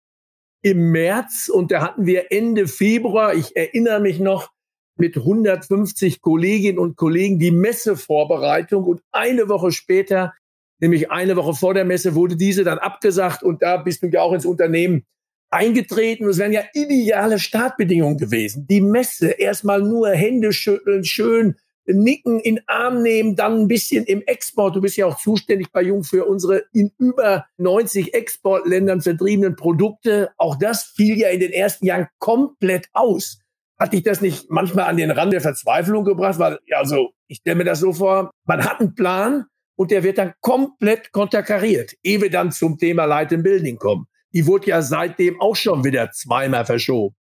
im 0.62 0.92
März 0.92 1.50
und 1.50 1.72
da 1.72 1.82
hatten 1.82 2.06
wir 2.06 2.32
Ende 2.32 2.68
Februar, 2.68 3.34
ich 3.34 3.56
erinnere 3.56 4.00
mich 4.00 4.20
noch, 4.20 4.51
mit 4.98 5.18
150 5.18 6.22
Kolleginnen 6.22 6.78
und 6.78 6.96
Kollegen 6.96 7.40
die 7.40 7.50
Messevorbereitung 7.50 8.84
und 8.84 9.01
eine 9.12 9.50
Woche 9.50 9.72
später, 9.72 10.34
nämlich 10.80 11.10
eine 11.10 11.36
Woche 11.36 11.56
vor 11.56 11.74
der 11.74 11.86
Messe, 11.86 12.13
wurde 12.13 12.36
diese 12.38 12.63
dann 12.63 12.78
abgesagt 12.78 13.42
und 13.42 13.63
da 13.63 13.78
bist 13.78 14.04
du 14.04 14.08
ja 14.08 14.22
auch 14.22 14.34
ins 14.34 14.46
Unternehmen 14.46 15.06
eingetreten. 15.51 16.27
Es 16.27 16.38
wären 16.38 16.53
ja 16.53 16.63
ideale 16.74 17.38
Startbedingungen 17.38 18.17
gewesen. 18.17 18.65
Die 18.67 18.81
Messe, 18.81 19.31
erstmal 19.31 19.81
nur 19.81 20.10
Hände 20.10 20.53
schütteln, 20.53 21.03
schön 21.03 21.55
nicken, 21.86 22.39
in 22.39 22.62
Arm 22.67 23.01
nehmen, 23.01 23.36
dann 23.36 23.62
ein 23.62 23.67
bisschen 23.67 24.05
im 24.05 24.22
Export. 24.24 24.75
Du 24.75 24.81
bist 24.81 24.98
ja 24.98 25.08
auch 25.08 25.17
zuständig 25.17 25.72
bei 25.72 25.81
Jung 25.81 26.03
für 26.03 26.25
unsere 26.25 26.63
in 26.74 26.91
über 26.98 27.46
90 27.58 28.13
Exportländern 28.13 29.01
vertriebenen 29.01 29.55
Produkte. 29.55 30.29
Auch 30.38 30.58
das 30.58 30.84
fiel 30.84 31.17
ja 31.17 31.29
in 31.29 31.39
den 31.39 31.51
ersten 31.51 31.86
Jahren 31.86 32.08
komplett 32.20 32.88
aus. 32.93 33.39
Hat 33.79 33.93
dich 33.93 34.03
das 34.03 34.22
nicht 34.22 34.50
manchmal 34.50 34.86
an 34.86 34.98
den 34.98 35.12
Rand 35.12 35.34
der 35.34 35.41
Verzweiflung 35.41 36.05
gebracht? 36.05 36.38
Weil, 36.38 36.60
also, 36.72 37.10
ich 37.27 37.38
stelle 37.38 37.58
mir 37.58 37.63
das 37.63 37.79
so 37.79 37.93
vor, 37.93 38.29
man 38.46 38.63
hat 38.63 38.79
einen 38.79 38.93
Plan 38.93 39.46
und 39.75 39.89
der 39.89 40.03
wird 40.03 40.20
dann 40.20 40.34
komplett 40.39 41.12
konterkariert, 41.12 41.96
ehe 42.03 42.22
wir 42.22 42.29
dann 42.29 42.51
zum 42.51 42.77
Thema 42.77 43.05
Light 43.05 43.34
and 43.34 43.43
Building 43.43 43.77
kommen. 43.77 44.05
Die 44.34 44.48
wurde 44.48 44.68
ja 44.68 44.82
seitdem 44.82 45.42
auch 45.42 45.56
schon 45.56 45.84
wieder 45.84 46.12
zweimal 46.12 46.66
verschoben. 46.66 47.16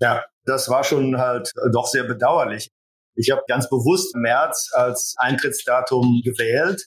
Ja, 0.00 0.24
das 0.44 0.68
war 0.68 0.84
schon 0.84 1.18
halt 1.18 1.50
doch 1.72 1.86
sehr 1.86 2.04
bedauerlich. 2.04 2.70
Ich 3.14 3.30
habe 3.30 3.42
ganz 3.48 3.68
bewusst 3.68 4.14
März 4.16 4.70
als 4.72 5.14
Eintrittsdatum 5.18 6.22
gewählt. 6.24 6.86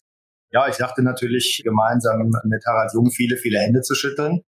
Ja, 0.51 0.67
ich 0.67 0.77
dachte 0.77 1.01
natürlich 1.01 1.61
gemeinsam 1.63 2.31
mit 2.43 2.63
Harald 2.65 2.91
Jung 2.93 3.11
viele, 3.11 3.37
viele 3.37 3.59
Hände 3.59 3.81
zu 3.81 3.95
schütteln. 3.95 4.41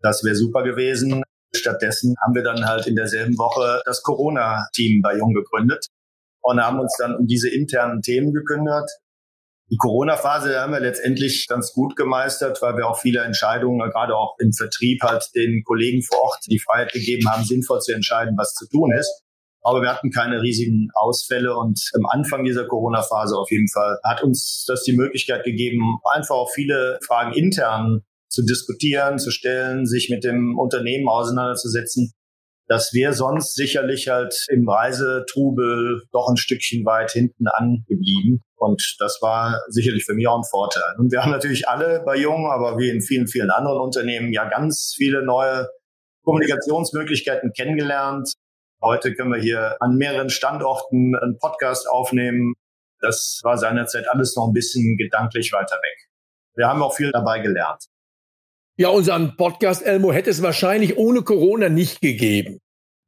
Das 0.00 0.24
wäre 0.24 0.34
super 0.34 0.62
gewesen. 0.62 1.22
Stattdessen 1.54 2.14
haben 2.22 2.34
wir 2.34 2.42
dann 2.42 2.64
halt 2.66 2.86
in 2.86 2.96
derselben 2.96 3.36
Woche 3.36 3.82
das 3.84 4.02
Corona-Team 4.02 5.02
bei 5.02 5.16
Jung 5.16 5.34
gegründet 5.34 5.86
und 6.42 6.60
haben 6.60 6.80
uns 6.80 6.96
dann 6.98 7.16
um 7.16 7.26
diese 7.26 7.50
internen 7.50 8.02
Themen 8.02 8.32
gekümmert. 8.32 8.90
Die 9.70 9.76
Corona-Phase 9.76 10.58
haben 10.58 10.72
wir 10.72 10.80
letztendlich 10.80 11.46
ganz 11.46 11.72
gut 11.72 11.94
gemeistert, 11.94 12.60
weil 12.60 12.76
wir 12.76 12.88
auch 12.88 12.98
viele 12.98 13.20
Entscheidungen, 13.20 13.78
gerade 13.90 14.16
auch 14.16 14.34
im 14.40 14.52
Vertrieb, 14.52 15.00
halt 15.02 15.24
den 15.36 15.62
Kollegen 15.62 16.02
vor 16.02 16.22
Ort 16.22 16.40
die 16.48 16.58
Freiheit 16.58 16.92
gegeben 16.92 17.30
haben, 17.30 17.44
sinnvoll 17.44 17.80
zu 17.80 17.92
entscheiden, 17.94 18.36
was 18.36 18.54
zu 18.54 18.68
tun 18.68 18.92
ist. 18.92 19.22
Aber 19.62 19.80
wir 19.80 19.90
hatten 19.90 20.10
keine 20.10 20.42
riesigen 20.42 20.88
Ausfälle 20.94 21.56
und 21.56 21.80
am 21.94 22.06
Anfang 22.06 22.44
dieser 22.44 22.66
Corona-Phase 22.66 23.36
auf 23.36 23.50
jeden 23.50 23.68
Fall 23.68 23.98
hat 24.02 24.24
uns 24.24 24.64
das 24.66 24.82
die 24.82 24.96
Möglichkeit 24.96 25.44
gegeben, 25.44 26.00
einfach 26.14 26.34
auch 26.34 26.50
viele 26.50 26.98
Fragen 27.06 27.32
intern 27.32 28.00
zu 28.28 28.42
diskutieren, 28.44 29.18
zu 29.18 29.30
stellen, 29.30 29.86
sich 29.86 30.10
mit 30.10 30.24
dem 30.24 30.58
Unternehmen 30.58 31.08
auseinanderzusetzen. 31.08 32.12
Das 32.66 32.92
wäre 32.92 33.12
sonst 33.12 33.54
sicherlich 33.54 34.08
halt 34.08 34.46
im 34.48 34.68
Reisetrubel 34.68 36.02
doch 36.10 36.28
ein 36.28 36.36
Stückchen 36.36 36.84
weit 36.84 37.10
hinten 37.12 37.46
angeblieben. 37.48 38.42
Und 38.60 38.96
das 38.98 39.20
war 39.22 39.62
sicherlich 39.68 40.04
für 40.04 40.12
mich 40.12 40.28
auch 40.28 40.36
ein 40.36 40.44
Vorteil. 40.44 40.94
Und 40.98 41.10
wir 41.10 41.22
haben 41.22 41.30
natürlich 41.30 41.66
alle 41.66 42.02
bei 42.04 42.16
Jung, 42.16 42.46
aber 42.50 42.76
wie 42.76 42.90
in 42.90 43.00
vielen, 43.00 43.26
vielen 43.26 43.50
anderen 43.50 43.80
Unternehmen 43.80 44.34
ja 44.34 44.46
ganz 44.48 44.92
viele 44.94 45.24
neue 45.24 45.66
Kommunikationsmöglichkeiten 46.24 47.52
kennengelernt. 47.54 48.34
Heute 48.82 49.14
können 49.14 49.32
wir 49.32 49.40
hier 49.40 49.78
an 49.80 49.96
mehreren 49.96 50.28
Standorten 50.28 51.16
einen 51.16 51.38
Podcast 51.38 51.88
aufnehmen. 51.88 52.52
Das 53.00 53.40
war 53.44 53.56
seinerzeit 53.56 54.06
alles 54.10 54.36
noch 54.36 54.48
ein 54.48 54.52
bisschen 54.52 54.98
gedanklich 54.98 55.52
weiter 55.54 55.76
weg. 55.76 56.08
Wir 56.54 56.68
haben 56.68 56.82
auch 56.82 56.94
viel 56.94 57.10
dabei 57.12 57.40
gelernt. 57.40 57.86
Ja, 58.76 58.90
unseren 58.90 59.36
Podcast, 59.36 59.82
Elmo, 59.86 60.12
hätte 60.12 60.28
es 60.28 60.42
wahrscheinlich 60.42 60.98
ohne 60.98 61.22
Corona 61.22 61.70
nicht 61.70 62.02
gegeben. 62.02 62.60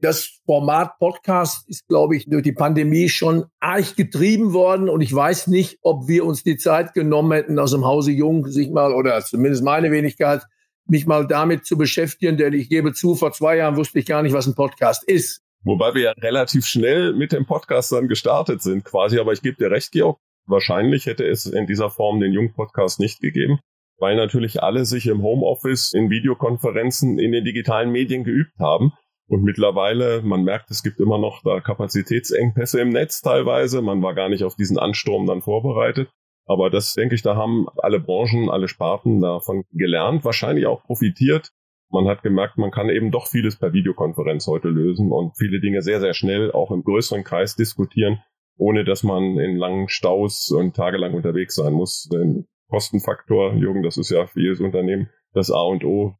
Das 0.02 0.40
Format 0.46 0.98
Podcast 0.98 1.68
ist, 1.68 1.86
glaube 1.86 2.16
ich, 2.16 2.28
durch 2.28 2.42
die 2.42 2.50
Pandemie 2.50 3.08
schon 3.08 3.44
arg 3.60 3.94
getrieben 3.94 4.52
worden. 4.52 4.88
Und 4.88 5.00
ich 5.00 5.14
weiß 5.14 5.46
nicht, 5.46 5.78
ob 5.80 6.08
wir 6.08 6.24
uns 6.26 6.42
die 6.42 6.56
Zeit 6.56 6.92
genommen 6.92 7.30
hätten, 7.30 7.56
aus 7.60 7.70
dem 7.70 7.84
Hause 7.84 8.10
Jung 8.10 8.48
sich 8.48 8.68
mal, 8.68 8.92
oder 8.92 9.20
zumindest 9.20 9.62
meine 9.62 9.92
Wenigkeit, 9.92 10.42
mich 10.86 11.06
mal 11.06 11.28
damit 11.28 11.66
zu 11.66 11.78
beschäftigen. 11.78 12.36
Denn 12.36 12.52
ich 12.52 12.68
gebe 12.68 12.92
zu, 12.92 13.14
vor 13.14 13.30
zwei 13.30 13.58
Jahren 13.58 13.76
wusste 13.76 14.00
ich 14.00 14.06
gar 14.06 14.24
nicht, 14.24 14.32
was 14.32 14.48
ein 14.48 14.56
Podcast 14.56 15.04
ist. 15.04 15.40
Wobei 15.62 15.94
wir 15.94 16.02
ja 16.02 16.12
relativ 16.18 16.66
schnell 16.66 17.12
mit 17.12 17.30
dem 17.30 17.46
Podcast 17.46 17.92
dann 17.92 18.08
gestartet 18.08 18.60
sind, 18.60 18.84
quasi. 18.84 19.20
Aber 19.20 19.32
ich 19.32 19.40
gebe 19.40 19.56
dir 19.56 19.70
recht, 19.70 19.92
Georg. 19.92 20.18
Wahrscheinlich 20.46 21.06
hätte 21.06 21.24
es 21.24 21.46
in 21.46 21.68
dieser 21.68 21.90
Form 21.90 22.18
den 22.18 22.32
Jung-Podcast 22.32 22.98
nicht 22.98 23.20
gegeben 23.20 23.60
weil 24.02 24.16
natürlich 24.16 24.60
alle 24.60 24.84
sich 24.84 25.06
im 25.06 25.22
Homeoffice, 25.22 25.92
in 25.92 26.10
Videokonferenzen, 26.10 27.20
in 27.20 27.30
den 27.30 27.44
digitalen 27.44 27.92
Medien 27.92 28.24
geübt 28.24 28.58
haben. 28.58 28.92
Und 29.32 29.44
mittlerweile, 29.44 30.20
man 30.20 30.44
merkt, 30.44 30.70
es 30.70 30.82
gibt 30.82 31.00
immer 31.00 31.16
noch 31.16 31.40
da 31.42 31.58
Kapazitätsengpässe 31.60 32.82
im 32.82 32.90
Netz 32.90 33.22
teilweise. 33.22 33.80
Man 33.80 34.02
war 34.02 34.14
gar 34.14 34.28
nicht 34.28 34.44
auf 34.44 34.56
diesen 34.56 34.78
Ansturm 34.78 35.24
dann 35.24 35.40
vorbereitet. 35.40 36.10
Aber 36.44 36.68
das, 36.68 36.92
denke 36.92 37.14
ich, 37.14 37.22
da 37.22 37.34
haben 37.34 37.66
alle 37.78 37.98
Branchen, 37.98 38.50
alle 38.50 38.68
Sparten 38.68 39.22
davon 39.22 39.64
gelernt, 39.70 40.26
wahrscheinlich 40.26 40.66
auch 40.66 40.82
profitiert. 40.82 41.48
Man 41.90 42.08
hat 42.08 42.22
gemerkt, 42.22 42.58
man 42.58 42.70
kann 42.70 42.90
eben 42.90 43.10
doch 43.10 43.26
vieles 43.26 43.56
per 43.58 43.72
Videokonferenz 43.72 44.46
heute 44.48 44.68
lösen 44.68 45.10
und 45.10 45.34
viele 45.38 45.62
Dinge 45.62 45.80
sehr, 45.80 46.00
sehr 46.00 46.12
schnell 46.12 46.52
auch 46.52 46.70
im 46.70 46.84
größeren 46.84 47.24
Kreis 47.24 47.56
diskutieren, 47.56 48.22
ohne 48.58 48.84
dass 48.84 49.02
man 49.02 49.38
in 49.38 49.56
langen 49.56 49.88
Staus 49.88 50.50
und 50.50 50.76
tagelang 50.76 51.14
unterwegs 51.14 51.54
sein 51.54 51.72
muss. 51.72 52.06
Denn 52.12 52.48
Kostenfaktor, 52.68 53.54
Jürgen, 53.54 53.82
das 53.82 53.96
ist 53.96 54.10
ja 54.10 54.26
für 54.26 54.42
jedes 54.42 54.60
Unternehmen 54.60 55.08
das 55.32 55.50
A 55.50 55.62
und 55.62 55.86
O. 55.86 56.18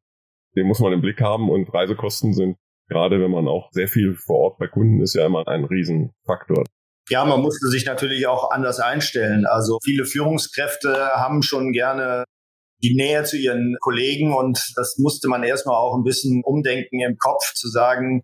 Den 0.55 0.65
muss 0.65 0.79
man 0.79 0.93
im 0.93 1.01
Blick 1.01 1.21
haben 1.21 1.51
und 1.51 1.71
Reisekosten 1.71 2.33
sind, 2.33 2.57
gerade 2.93 3.19
wenn 3.19 3.31
man 3.31 3.47
auch 3.47 3.69
sehr 3.71 3.87
viel 3.87 4.15
vor 4.15 4.39
Ort 4.39 4.59
bei 4.59 4.67
Kunden 4.67 5.01
ist, 5.01 5.15
ja 5.15 5.25
immer 5.25 5.47
ein 5.47 5.65
Riesenfaktor. 5.65 6.63
Ja, 7.09 7.25
man 7.25 7.41
musste 7.41 7.67
sich 7.67 7.85
natürlich 7.85 8.27
auch 8.27 8.51
anders 8.51 8.79
einstellen. 8.79 9.45
Also 9.45 9.77
viele 9.83 10.05
Führungskräfte 10.05 10.93
haben 11.15 11.41
schon 11.41 11.73
gerne 11.73 12.23
die 12.81 12.95
Nähe 12.95 13.23
zu 13.23 13.37
ihren 13.37 13.75
Kollegen 13.81 14.33
und 14.33 14.59
das 14.75 14.97
musste 14.97 15.27
man 15.27 15.43
erstmal 15.43 15.75
auch 15.75 15.95
ein 15.95 16.03
bisschen 16.03 16.43
umdenken 16.43 17.01
im 17.01 17.17
Kopf 17.17 17.53
zu 17.53 17.69
sagen, 17.69 18.23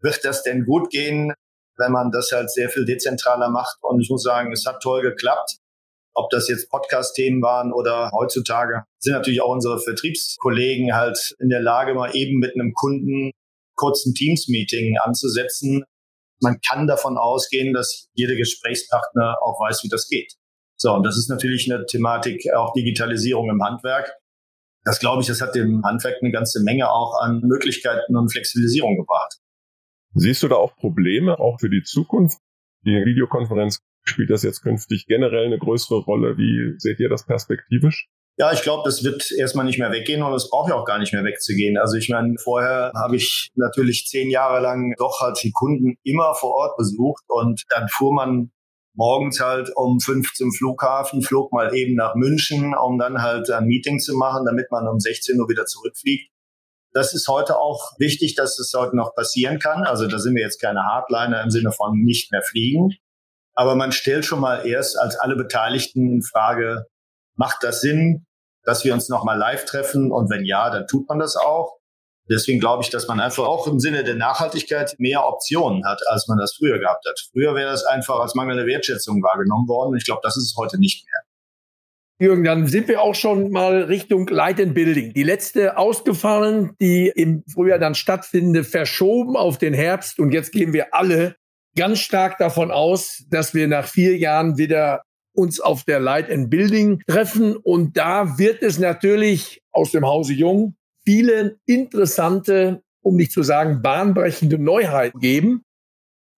wird 0.00 0.24
das 0.24 0.42
denn 0.42 0.64
gut 0.64 0.90
gehen, 0.90 1.32
wenn 1.76 1.92
man 1.92 2.10
das 2.10 2.30
halt 2.32 2.50
sehr 2.50 2.68
viel 2.68 2.84
dezentraler 2.84 3.50
macht? 3.50 3.76
Und 3.82 4.00
ich 4.00 4.10
muss 4.10 4.22
sagen, 4.22 4.52
es 4.52 4.64
hat 4.66 4.80
toll 4.82 5.02
geklappt. 5.02 5.56
Ob 6.14 6.30
das 6.30 6.48
jetzt 6.48 6.70
Podcast-Themen 6.70 7.42
waren 7.42 7.72
oder 7.72 8.10
heutzutage 8.12 8.84
sind 8.98 9.12
natürlich 9.12 9.42
auch 9.42 9.50
unsere 9.50 9.78
Vertriebskollegen 9.78 10.94
halt 10.94 11.34
in 11.40 11.50
der 11.50 11.60
Lage, 11.60 11.94
mal 11.94 12.16
eben 12.16 12.38
mit 12.38 12.54
einem 12.54 12.72
Kunden 12.72 13.32
kurzen 13.76 14.14
Teams-Meeting 14.14 14.96
anzusetzen. 14.98 15.84
Man 16.40 16.60
kann 16.60 16.86
davon 16.86 17.16
ausgehen, 17.16 17.72
dass 17.72 18.08
jeder 18.14 18.34
Gesprächspartner 18.34 19.38
auch 19.42 19.60
weiß, 19.60 19.84
wie 19.84 19.88
das 19.88 20.08
geht. 20.08 20.34
So, 20.76 20.92
und 20.92 21.04
das 21.04 21.16
ist 21.16 21.30
natürlich 21.30 21.72
eine 21.72 21.86
Thematik, 21.86 22.52
auch 22.54 22.72
Digitalisierung 22.74 23.48
im 23.48 23.62
Handwerk. 23.62 24.12
Das 24.84 24.98
glaube 24.98 25.22
ich, 25.22 25.28
das 25.28 25.40
hat 25.40 25.54
dem 25.54 25.82
Handwerk 25.84 26.16
eine 26.20 26.32
ganze 26.32 26.62
Menge 26.62 26.90
auch 26.90 27.20
an 27.20 27.40
Möglichkeiten 27.40 28.16
und 28.16 28.30
Flexibilisierung 28.30 28.96
gebracht. 28.96 29.38
Siehst 30.14 30.42
du 30.42 30.48
da 30.48 30.56
auch 30.56 30.76
Probleme, 30.76 31.38
auch 31.38 31.58
für 31.60 31.70
die 31.70 31.82
Zukunft? 31.82 32.38
Die 32.84 32.90
Videokonferenz 32.90 33.80
Spielt 34.08 34.30
das 34.30 34.44
jetzt 34.44 34.62
künftig 34.62 35.06
generell 35.06 35.46
eine 35.46 35.58
größere 35.58 35.98
Rolle? 35.98 36.38
Wie 36.38 36.78
seht 36.78 37.00
ihr 37.00 37.08
das 37.08 37.26
perspektivisch? 37.26 38.08
Ja, 38.38 38.52
ich 38.52 38.60
glaube, 38.60 38.82
das 38.84 39.02
wird 39.02 39.30
erstmal 39.32 39.64
nicht 39.64 39.78
mehr 39.78 39.92
weggehen 39.92 40.22
und 40.22 40.34
es 40.34 40.50
braucht 40.50 40.68
ja 40.68 40.74
auch 40.74 40.84
gar 40.84 40.98
nicht 40.98 41.14
mehr 41.14 41.24
wegzugehen. 41.24 41.78
Also 41.78 41.96
ich 41.96 42.10
meine, 42.10 42.34
vorher 42.38 42.92
habe 42.94 43.16
ich 43.16 43.50
natürlich 43.54 44.06
zehn 44.06 44.30
Jahre 44.30 44.60
lang 44.60 44.94
doch 44.98 45.20
halt 45.20 45.42
die 45.42 45.52
Kunden 45.52 45.96
immer 46.04 46.34
vor 46.34 46.50
Ort 46.54 46.76
besucht 46.76 47.24
und 47.28 47.62
dann 47.70 47.88
fuhr 47.88 48.12
man 48.12 48.50
morgens 48.94 49.40
halt 49.40 49.70
um 49.74 50.00
fünf 50.00 50.34
zum 50.34 50.52
Flughafen, 50.52 51.22
flog 51.22 51.50
mal 51.52 51.74
eben 51.74 51.94
nach 51.94 52.14
München, 52.14 52.74
um 52.74 52.98
dann 52.98 53.22
halt 53.22 53.50
ein 53.50 53.64
Meeting 53.64 54.00
zu 54.00 54.14
machen, 54.14 54.44
damit 54.44 54.70
man 54.70 54.86
um 54.86 55.00
16 55.00 55.40
Uhr 55.40 55.48
wieder 55.48 55.64
zurückfliegt. 55.64 56.30
Das 56.92 57.14
ist 57.14 57.28
heute 57.28 57.58
auch 57.58 57.92
wichtig, 57.98 58.34
dass 58.34 58.58
es 58.58 58.72
heute 58.74 58.96
noch 58.96 59.14
passieren 59.14 59.58
kann. 59.58 59.84
Also 59.84 60.06
da 60.06 60.18
sind 60.18 60.34
wir 60.34 60.42
jetzt 60.42 60.60
keine 60.60 60.82
Hardliner 60.82 61.42
im 61.42 61.50
Sinne 61.50 61.72
von 61.72 62.02
nicht 62.02 62.32
mehr 62.32 62.42
fliegen. 62.42 62.90
Aber 63.54 63.76
man 63.76 63.92
stellt 63.92 64.26
schon 64.26 64.40
mal 64.40 64.66
erst 64.66 64.98
als 64.98 65.16
alle 65.16 65.36
Beteiligten 65.36 66.06
in 66.06 66.22
Frage, 66.22 66.86
macht 67.34 67.62
das 67.62 67.80
Sinn, 67.80 68.25
dass 68.66 68.84
wir 68.84 68.92
uns 68.92 69.08
nochmal 69.08 69.38
live 69.38 69.64
treffen? 69.64 70.12
Und 70.12 70.28
wenn 70.28 70.44
ja, 70.44 70.68
dann 70.68 70.86
tut 70.86 71.08
man 71.08 71.18
das 71.18 71.36
auch. 71.36 71.78
Deswegen 72.28 72.58
glaube 72.58 72.82
ich, 72.82 72.90
dass 72.90 73.06
man 73.06 73.20
einfach 73.20 73.46
auch 73.46 73.68
im 73.68 73.78
Sinne 73.78 74.02
der 74.02 74.16
Nachhaltigkeit 74.16 74.96
mehr 74.98 75.26
Optionen 75.26 75.86
hat, 75.86 76.00
als 76.08 76.26
man 76.26 76.38
das 76.38 76.56
früher 76.58 76.78
gehabt 76.78 77.06
hat. 77.08 77.18
Früher 77.32 77.54
wäre 77.54 77.70
das 77.70 77.84
einfach 77.84 78.18
als 78.18 78.34
mangelnde 78.34 78.66
Wertschätzung 78.66 79.22
wahrgenommen 79.22 79.68
worden. 79.68 79.96
Ich 79.96 80.04
glaube, 80.04 80.20
das 80.24 80.36
ist 80.36 80.52
es 80.52 80.56
heute 80.58 80.78
nicht 80.78 81.06
mehr. 81.06 81.22
Jürgen, 82.18 82.44
dann 82.44 82.66
sind 82.66 82.88
wir 82.88 83.02
auch 83.02 83.14
schon 83.14 83.50
mal 83.50 83.82
Richtung 83.82 84.26
Light 84.26 84.58
and 84.58 84.74
Building. 84.74 85.12
Die 85.12 85.22
letzte 85.22 85.76
ausgefallen, 85.76 86.74
die 86.80 87.12
im 87.14 87.44
Frühjahr 87.52 87.78
dann 87.78 87.94
stattfindende, 87.94 88.64
verschoben 88.64 89.36
auf 89.36 89.58
den 89.58 89.74
Herbst. 89.74 90.18
Und 90.18 90.32
jetzt 90.32 90.50
gehen 90.50 90.72
wir 90.72 90.94
alle 90.94 91.36
ganz 91.76 91.98
stark 91.98 92.38
davon 92.38 92.70
aus, 92.70 93.24
dass 93.28 93.54
wir 93.54 93.68
nach 93.68 93.86
vier 93.86 94.16
Jahren 94.16 94.56
wieder 94.56 95.02
uns 95.36 95.60
auf 95.60 95.84
der 95.84 96.00
Light 96.00 96.30
and 96.30 96.50
Building 96.50 97.02
treffen. 97.06 97.56
Und 97.56 97.96
da 97.96 98.38
wird 98.38 98.62
es 98.62 98.78
natürlich 98.78 99.62
aus 99.72 99.92
dem 99.92 100.06
Hause 100.06 100.32
Jung 100.32 100.74
viele 101.04 101.58
interessante, 101.66 102.82
um 103.02 103.16
nicht 103.16 103.32
zu 103.32 103.42
sagen 103.42 103.82
bahnbrechende 103.82 104.58
Neuheiten 104.58 105.20
geben. 105.20 105.62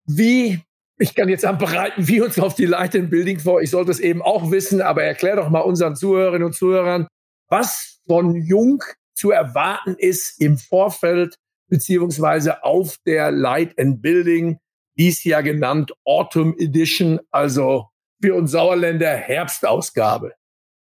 Wie 0.06 0.62
Ich 1.00 1.14
kann 1.14 1.30
jetzt 1.30 1.42
sagen, 1.42 1.60
bereiten 1.60 2.08
wir 2.08 2.26
uns 2.26 2.40
auf 2.40 2.56
die 2.56 2.66
Light 2.66 2.96
in 2.96 3.10
Building 3.10 3.40
vor. 3.40 3.62
Ich 3.62 3.70
sollte 3.70 3.92
es 3.92 4.00
eben 4.00 4.22
auch 4.24 4.50
wissen, 4.50 4.82
aber 4.82 5.04
erklär 5.04 5.36
doch 5.36 5.50
mal 5.50 5.60
unseren 5.60 5.96
Zuhörerinnen 5.96 6.48
und 6.48 6.54
Zuhörern, 6.54 7.08
was 7.50 8.00
von 8.08 8.36
Jung 8.36 8.84
zu 9.14 9.32
erwarten 9.32 9.96
ist 9.98 10.42
im 10.42 10.58
Vorfeld 10.58 11.36
beziehungsweise 11.70 12.64
auf 12.64 12.98
der 13.06 13.32
Light 13.32 13.78
and 13.80 14.02
Building, 14.02 14.58
dies 14.98 15.24
ja 15.24 15.42
genannt 15.42 15.92
Autumn 16.06 16.56
Edition, 16.58 17.20
also 17.32 17.90
für 18.22 18.36
uns 18.36 18.52
Sauerländer 18.52 19.16
Herbstausgabe. 19.16 20.34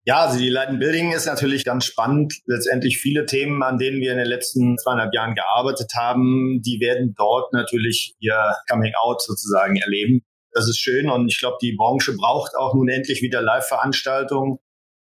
Ja, 0.04 0.26
also 0.26 0.40
die 0.40 0.56
and 0.58 0.80
Building 0.80 1.12
ist 1.12 1.28
natürlich 1.28 1.64
ganz 1.64 1.86
spannend. 1.86 2.34
Letztendlich 2.48 2.98
viele 2.98 3.28
Themen, 3.28 3.62
an 3.62 3.78
denen 3.78 4.02
wir 4.02 4.12
in 4.12 4.18
den 4.18 4.28
letzten 4.28 4.78
zweieinhalb 4.80 5.14
Jahren 5.14 5.36
gearbeitet 5.36 5.92
haben, 5.96 6.60
die 6.66 6.80
werden 6.80 7.14
dort 7.16 7.54
natürlich 7.54 8.16
ihr 8.20 8.56
Coming 8.68 8.94
Out 8.96 9.22
sozusagen 9.22 9.76
erleben. 9.76 10.24
Das 10.54 10.68
ist 10.68 10.80
schön 10.80 11.10
und 11.10 11.32
ich 11.32 11.40
glaube, 11.40 11.58
die 11.62 11.76
Branche 11.78 12.16
braucht 12.16 12.56
auch 12.56 12.74
nun 12.74 12.90
endlich 12.90 13.22
wieder 13.22 13.44
Live-Veranstaltungen. 13.44 14.58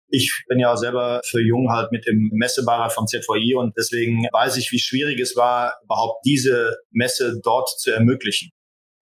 Ich 0.08 0.44
bin 0.48 0.60
ja 0.60 0.78
selber 0.78 1.22
für 1.25 1.42
Jung 1.42 1.72
halt 1.72 1.92
mit 1.92 2.06
dem 2.06 2.30
Messebarer 2.34 2.92
vom 2.92 3.08
ZVI 3.08 3.56
und 3.56 3.75
deswegen 3.78 4.28
weiß 4.32 4.58
ich, 4.58 4.72
wie 4.72 4.80
schwierig 4.80 5.20
es 5.20 5.36
war, 5.36 5.80
überhaupt 5.84 6.25
diese 6.25 6.78
Messe 6.92 7.40
dort 7.44 7.70
zu 7.80 7.92
ermöglichen. 7.92 8.51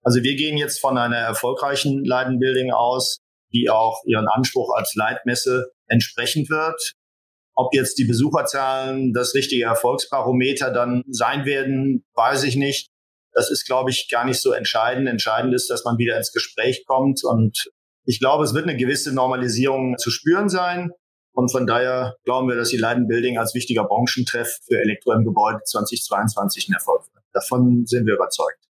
Also 0.02 0.22
wir 0.22 0.36
gehen 0.36 0.56
jetzt 0.56 0.80
von 0.80 0.96
einer 0.96 1.16
erfolgreichen 1.16 2.04
Leidenbuilding 2.04 2.72
aus, 2.72 3.18
die 3.52 3.68
auch 3.68 4.02
ihren 4.06 4.28
Anspruch 4.28 4.74
als 4.74 4.94
Leitmesse 4.94 5.72
entsprechend 5.88 6.48
wird. 6.50 6.92
Ob 7.54 7.74
jetzt 7.74 7.98
die 7.98 8.04
Besucherzahlen 8.04 9.12
das 9.12 9.34
richtige 9.34 9.64
Erfolgsbarometer 9.64 10.70
dann 10.70 11.02
sein 11.10 11.44
werden, 11.44 12.04
weiß 12.14 12.44
ich 12.44 12.56
nicht. 12.56 12.88
Das 13.32 13.50
ist, 13.50 13.66
glaube 13.66 13.90
ich, 13.90 14.08
gar 14.10 14.24
nicht 14.24 14.40
so 14.40 14.52
entscheidend. 14.52 15.08
Entscheidend 15.08 15.54
ist, 15.54 15.68
dass 15.68 15.84
man 15.84 15.98
wieder 15.98 16.16
ins 16.16 16.32
Gespräch 16.32 16.84
kommt. 16.86 17.22
Und 17.22 17.70
ich 18.04 18.18
glaube, 18.18 18.44
es 18.44 18.54
wird 18.54 18.66
eine 18.66 18.76
gewisse 18.76 19.12
Normalisierung 19.12 19.98
zu 19.98 20.10
spüren 20.10 20.48
sein. 20.48 20.90
Und 21.32 21.52
von 21.52 21.66
daher 21.66 22.16
glauben 22.24 22.48
wir, 22.48 22.56
dass 22.56 22.70
die 22.70 22.76
Leiden 22.76 23.06
Building 23.06 23.38
als 23.38 23.54
wichtiger 23.54 23.84
Branchentreff 23.84 24.58
für 24.66 24.80
Elektro 24.80 25.12
im 25.12 25.24
Gebäude 25.24 25.60
2022 25.64 26.68
ein 26.68 26.74
Erfolg 26.74 27.06
wird. 27.12 27.24
Davon 27.32 27.86
sind 27.86 28.06
wir 28.06 28.14
überzeugt. 28.14 28.69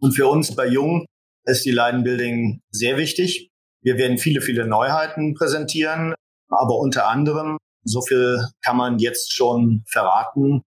Und 0.00 0.12
für 0.12 0.28
uns 0.28 0.54
bei 0.54 0.66
Jung 0.66 1.06
ist 1.44 1.64
die 1.64 1.70
Leiden 1.70 2.02
Building 2.02 2.62
sehr 2.70 2.96
wichtig. 2.96 3.50
Wir 3.82 3.96
werden 3.96 4.18
viele, 4.18 4.40
viele 4.40 4.66
Neuheiten 4.66 5.34
präsentieren, 5.34 6.14
aber 6.48 6.78
unter 6.78 7.08
anderem, 7.08 7.58
so 7.84 8.00
viel 8.02 8.40
kann 8.64 8.76
man 8.76 8.98
jetzt 8.98 9.32
schon 9.32 9.84
verraten, 9.86 10.62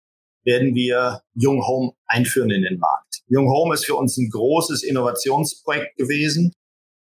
werden 0.45 0.75
wir 0.75 1.21
Jung 1.35 1.65
Home 1.65 1.93
einführen 2.05 2.51
in 2.51 2.63
den 2.63 2.79
Markt. 2.79 3.21
Jung 3.27 3.49
Home 3.49 3.73
ist 3.73 3.85
für 3.85 3.95
uns 3.95 4.17
ein 4.17 4.29
großes 4.29 4.83
Innovationsprojekt 4.83 5.95
gewesen 5.97 6.51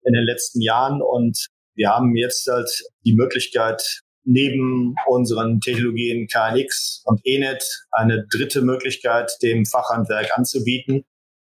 in 0.03 0.13
den 0.13 0.23
letzten 0.23 0.61
Jahren 0.61 1.01
und 1.01 1.47
wir 1.75 1.89
haben 1.89 2.15
jetzt 2.15 2.47
halt 2.47 2.69
die 3.05 3.15
Möglichkeit, 3.15 4.01
neben 4.23 4.93
unseren 5.07 5.59
Technologien 5.61 6.27
KNX 6.27 7.01
und 7.05 7.21
ENET 7.23 7.63
eine 7.91 8.25
dritte 8.29 8.61
Möglichkeit 8.61 9.31
dem 9.41 9.65
Fachhandwerk 9.65 10.37
anzubieten, 10.37 11.03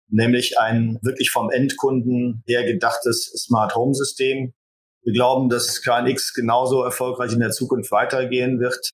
nämlich 0.09 0.59
ein 0.59 0.99
wirklich 1.03 1.31
vom 1.31 1.51
Endkunden 1.51 2.43
her 2.47 2.65
gedachtes 2.65 3.33
Smart 3.47 3.75
Home 3.75 3.95
System. 3.95 4.53
Wir 5.03 5.13
glauben, 5.13 5.49
dass 5.49 5.83
KNX 5.83 6.33
genauso 6.35 6.83
erfolgreich 6.83 7.33
in 7.33 7.41
der 7.41 7.51
Zukunft 7.51 7.91
weitergehen 7.91 8.61
wird, 8.61 8.91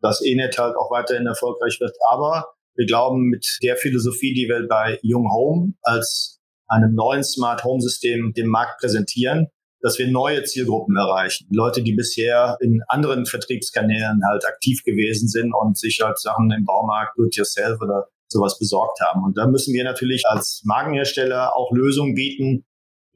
dass 0.00 0.20
ENET 0.20 0.58
halt 0.58 0.76
auch 0.76 0.90
weiterhin 0.90 1.26
erfolgreich 1.26 1.78
wird. 1.80 1.96
Aber 2.10 2.46
wir 2.76 2.86
glauben, 2.86 3.28
mit 3.28 3.46
der 3.62 3.76
Philosophie, 3.76 4.34
die 4.34 4.48
wir 4.48 4.66
bei 4.68 4.98
Jung 5.02 5.30
Home 5.32 5.74
als 5.82 6.40
einem 6.66 6.94
neuen 6.94 7.22
Smart 7.22 7.62
Home 7.64 7.80
System 7.80 8.32
dem 8.32 8.48
Markt 8.48 8.80
präsentieren, 8.80 9.48
dass 9.80 9.98
wir 9.98 10.08
neue 10.08 10.42
Zielgruppen 10.44 10.96
erreichen. 10.96 11.46
Leute, 11.50 11.82
die 11.82 11.92
bisher 11.92 12.56
in 12.60 12.82
anderen 12.88 13.26
Vertriebskanälen 13.26 14.22
halt 14.26 14.46
aktiv 14.46 14.82
gewesen 14.82 15.28
sind 15.28 15.52
und 15.54 15.78
sich 15.78 16.00
halt 16.02 16.18
Sachen 16.18 16.50
im 16.50 16.64
Baumarkt, 16.64 17.18
do-it-yourself 17.18 17.80
oder 17.80 18.08
sowas 18.34 18.58
besorgt 18.58 19.00
haben. 19.00 19.24
Und 19.24 19.38
da 19.38 19.46
müssen 19.46 19.72
wir 19.72 19.84
natürlich 19.84 20.24
als 20.26 20.62
Markenhersteller 20.64 21.56
auch 21.56 21.72
Lösungen 21.72 22.14
bieten, 22.14 22.64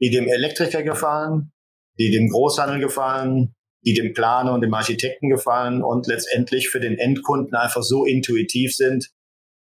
die 0.01 0.09
dem 0.09 0.27
Elektriker 0.27 0.83
gefallen, 0.83 1.51
die 1.99 2.09
dem 2.09 2.29
Großhandel 2.29 2.79
gefallen, 2.79 3.53
die 3.85 3.93
dem 3.93 4.13
Planer 4.13 4.53
und 4.53 4.61
dem 4.61 4.73
Architekten 4.73 5.29
gefallen 5.29 5.83
und 5.83 6.07
letztendlich 6.07 6.69
für 6.69 6.79
den 6.79 6.97
Endkunden 6.97 7.55
einfach 7.55 7.83
so 7.83 8.05
intuitiv 8.05 8.75
sind, 8.75 9.09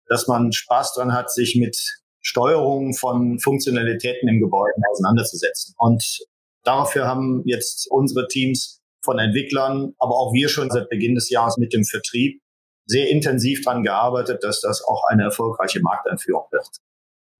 dass 0.08 0.28
man 0.28 0.52
Spaß 0.52 0.94
dran 0.96 1.14
hat, 1.14 1.32
sich 1.32 1.56
mit 1.56 1.78
Steuerung 2.22 2.94
von 2.94 3.40
Funktionalitäten 3.40 4.28
im 4.30 4.40
Gebäude 4.40 4.74
auseinanderzusetzen. 4.92 5.76
Und 5.78 6.26
Dafür 6.64 7.08
haben 7.08 7.44
jetzt 7.46 7.88
unsere 7.92 8.28
Teams 8.28 8.82
von 9.04 9.20
Entwicklern, 9.20 9.94
aber 10.00 10.16
auch 10.16 10.34
wir 10.34 10.48
schon 10.48 10.72
seit 10.72 10.90
Beginn 10.90 11.16
des 11.16 11.30
Jahres 11.30 11.58
mit 11.58 11.74
dem 11.74 11.84
Vertrieb 11.84 12.42
sehr 12.86 13.10
intensiv 13.10 13.64
daran 13.64 13.84
gearbeitet, 13.84 14.44
dass 14.44 14.62
das 14.62 14.84
auch 14.84 15.04
eine 15.10 15.24
erfolgreiche 15.24 15.82
Markteinführung 15.82 16.46
wird. 16.52 16.68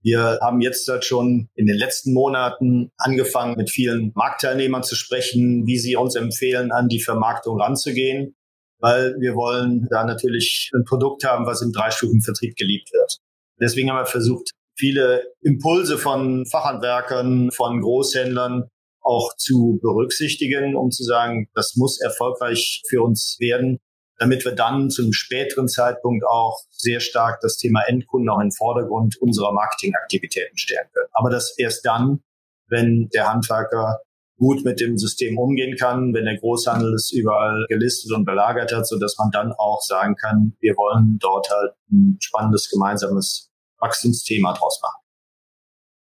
Wir 0.02 0.40
haben 0.42 0.60
jetzt 0.60 0.92
schon 1.06 1.50
in 1.56 1.66
den 1.66 1.78
letzten 1.78 2.14
Monaten 2.14 2.92
angefangen, 2.98 3.56
mit 3.56 3.70
vielen 3.70 4.12
Marktteilnehmern 4.16 4.84
zu 4.84 4.96
sprechen, 4.96 5.66
wie 5.66 5.78
sie 5.78 5.96
uns 5.96 6.16
empfehlen, 6.16 6.74
an 6.74 6.90
die 6.90 7.00
Vermarktung 7.00 7.62
ranzugehen, 7.62 8.36
weil 8.80 9.16
wir 9.20 9.36
wollen 9.36 9.88
da 9.90 10.04
natürlich 10.04 10.72
ein 10.76 10.84
Produkt 10.84 11.24
haben, 11.24 11.46
was 11.46 11.62
im 11.62 11.72
Dreistufen-Vertrieb 11.72 12.58
geliebt 12.58 12.92
wird. 12.92 13.20
Deswegen 13.62 13.90
haben 13.90 13.98
wir 13.98 14.06
versucht, 14.06 14.52
viele 14.78 15.24
Impulse 15.42 15.98
von 15.98 16.46
Fachhandwerkern, 16.48 17.52
von 17.52 17.80
Großhändlern 17.80 18.68
auch 19.02 19.36
zu 19.38 19.80
berücksichtigen, 19.82 20.76
um 20.76 20.92
zu 20.92 21.04
sagen, 21.06 21.48
das 21.54 21.76
muss 21.78 22.02
erfolgreich 22.02 22.82
für 22.90 23.02
uns 23.02 23.38
werden, 23.40 23.80
damit 24.24 24.46
wir 24.46 24.56
dann 24.56 24.90
zu 24.90 25.02
einem 25.02 25.12
späteren 25.12 25.68
Zeitpunkt 25.68 26.26
auch 26.26 26.58
sehr 26.70 27.02
stark 27.02 27.42
das 27.42 27.58
Thema 27.58 27.82
Endkunden 27.88 28.30
auch 28.30 28.40
in 28.40 28.48
den 28.48 28.52
Vordergrund 28.54 29.18
unserer 29.20 29.52
Marketingaktivitäten 29.52 30.58
stellen 30.58 30.88
können. 30.94 31.10
Aber 31.12 31.30
das 31.30 31.54
erst 31.58 31.86
dann, 31.86 32.24
wenn 32.70 33.10
der 33.14 33.28
Handwerker 33.28 34.00
gut 34.38 34.64
mit 34.64 34.80
dem 34.80 34.98
System 34.98 35.38
umgehen 35.38 35.76
kann, 35.76 36.14
wenn 36.14 36.24
der 36.24 36.38
Großhandel 36.38 36.94
es 36.94 37.12
überall 37.12 37.66
gelistet 37.68 38.14
und 38.14 38.24
belagert 38.24 38.72
hat, 38.74 38.88
so 38.88 38.98
dass 38.98 39.18
man 39.18 39.30
dann 39.32 39.52
auch 39.52 39.82
sagen 39.82 40.16
kann, 40.16 40.56
wir 40.62 40.76
wollen 40.78 41.18
dort 41.20 41.50
halt 41.50 41.74
ein 41.92 42.18
spannendes 42.22 42.70
gemeinsames 42.70 43.52
Wachstumsthema 43.80 44.54
draus 44.54 44.80
machen. 44.82 45.03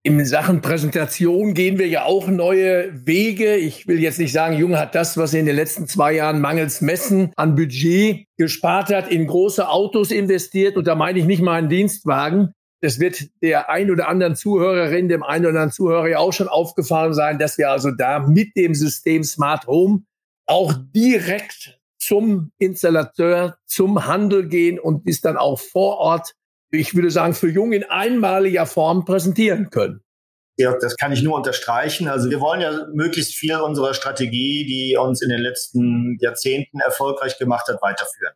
In 0.05 0.25
Sachen 0.25 0.59
Präsentation 0.59 1.53
gehen 1.53 1.79
wir 1.79 1.87
ja 1.87 2.03
auch 2.03 2.27
neue 2.27 3.07
Wege. 3.07 3.55
Ich 3.55 3.87
will 3.87 4.01
jetzt 4.01 4.19
nicht 4.19 4.33
sagen, 4.33 4.57
Junge 4.57 4.77
hat 4.77 4.95
das, 4.95 5.15
was 5.15 5.33
er 5.33 5.39
in 5.39 5.45
den 5.45 5.55
letzten 5.55 5.87
zwei 5.87 6.11
Jahren 6.11 6.41
mangels 6.41 6.81
Messen 6.81 7.31
an 7.37 7.55
Budget 7.55 8.25
gespart 8.35 8.89
hat, 8.89 9.09
in 9.09 9.27
große 9.27 9.69
Autos 9.69 10.11
investiert. 10.11 10.75
Und 10.75 10.87
da 10.87 10.95
meine 10.95 11.19
ich 11.19 11.25
nicht 11.25 11.41
mal 11.41 11.53
einen 11.53 11.69
Dienstwagen. 11.69 12.51
Das 12.81 12.99
wird 12.99 13.29
der 13.41 13.69
ein 13.69 13.89
oder 13.89 14.09
anderen 14.09 14.35
Zuhörerin, 14.35 15.07
dem 15.07 15.23
einen 15.23 15.45
oder 15.45 15.51
anderen 15.51 15.71
Zuhörer 15.71 16.09
ja 16.09 16.17
auch 16.17 16.33
schon 16.33 16.49
aufgefallen 16.49 17.13
sein, 17.13 17.39
dass 17.39 17.57
wir 17.57 17.71
also 17.71 17.89
da 17.89 18.19
mit 18.19 18.57
dem 18.57 18.75
System 18.75 19.23
Smart 19.23 19.67
Home 19.67 20.03
auch 20.45 20.73
direkt 20.93 21.79
zum 21.97 22.51
Installateur, 22.57 23.55
zum 23.65 24.05
Handel 24.05 24.49
gehen 24.49 24.79
und 24.79 25.07
ist 25.07 25.23
dann 25.23 25.37
auch 25.37 25.61
vor 25.61 25.99
Ort 25.99 26.33
ich 26.73 26.95
würde 26.95 27.11
sagen, 27.11 27.35
für 27.35 27.49
Jung 27.49 27.71
in 27.71 27.83
einmaliger 27.83 28.65
Form 28.65 29.05
präsentieren 29.05 29.69
können. 29.69 30.01
Ja, 30.57 30.75
das 30.79 30.97
kann 30.97 31.11
ich 31.11 31.21
nur 31.21 31.35
unterstreichen. 31.35 32.07
Also 32.07 32.29
wir 32.29 32.39
wollen 32.41 32.61
ja 32.61 32.87
möglichst 32.93 33.35
viel 33.35 33.55
unserer 33.57 33.93
Strategie, 33.93 34.65
die 34.65 34.97
uns 34.97 35.21
in 35.21 35.29
den 35.29 35.39
letzten 35.39 36.17
Jahrzehnten 36.19 36.79
erfolgreich 36.79 37.37
gemacht 37.37 37.67
hat, 37.67 37.81
weiterführen. 37.81 38.33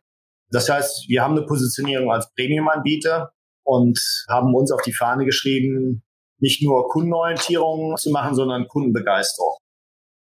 Das 0.50 0.68
heißt, 0.68 1.08
wir 1.08 1.22
haben 1.22 1.36
eine 1.36 1.46
Positionierung 1.46 2.10
als 2.10 2.32
Premium-Anbieter 2.34 3.32
und 3.64 4.00
haben 4.28 4.54
uns 4.54 4.70
auf 4.70 4.82
die 4.82 4.92
Fahne 4.92 5.24
geschrieben, 5.24 6.02
nicht 6.40 6.62
nur 6.62 6.88
Kundenorientierung 6.88 7.96
zu 7.96 8.10
machen, 8.10 8.34
sondern 8.34 8.68
Kundenbegeisterung. 8.68 9.56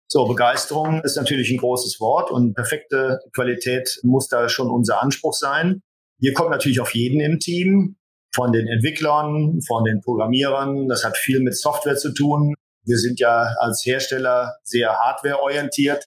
So, 0.08 0.26
Begeisterung 0.26 1.02
ist 1.02 1.16
natürlich 1.16 1.50
ein 1.50 1.58
großes 1.58 2.00
Wort 2.00 2.30
und 2.30 2.54
perfekte 2.54 3.20
Qualität 3.34 4.00
muss 4.02 4.28
da 4.28 4.48
schon 4.48 4.70
unser 4.70 5.02
Anspruch 5.02 5.34
sein. 5.34 5.82
Hier 6.18 6.32
kommt 6.32 6.50
natürlich 6.50 6.80
auf 6.80 6.94
jeden 6.94 7.20
im 7.20 7.40
Team 7.40 7.96
von 8.36 8.52
den 8.52 8.68
Entwicklern, 8.68 9.60
von 9.66 9.84
den 9.84 10.02
Programmierern. 10.02 10.88
Das 10.88 11.04
hat 11.04 11.16
viel 11.16 11.40
mit 11.40 11.56
Software 11.56 11.96
zu 11.96 12.12
tun. 12.12 12.54
Wir 12.84 12.98
sind 12.98 13.18
ja 13.18 13.54
als 13.58 13.82
Hersteller 13.84 14.56
sehr 14.62 14.92
hardwareorientiert. 14.92 16.04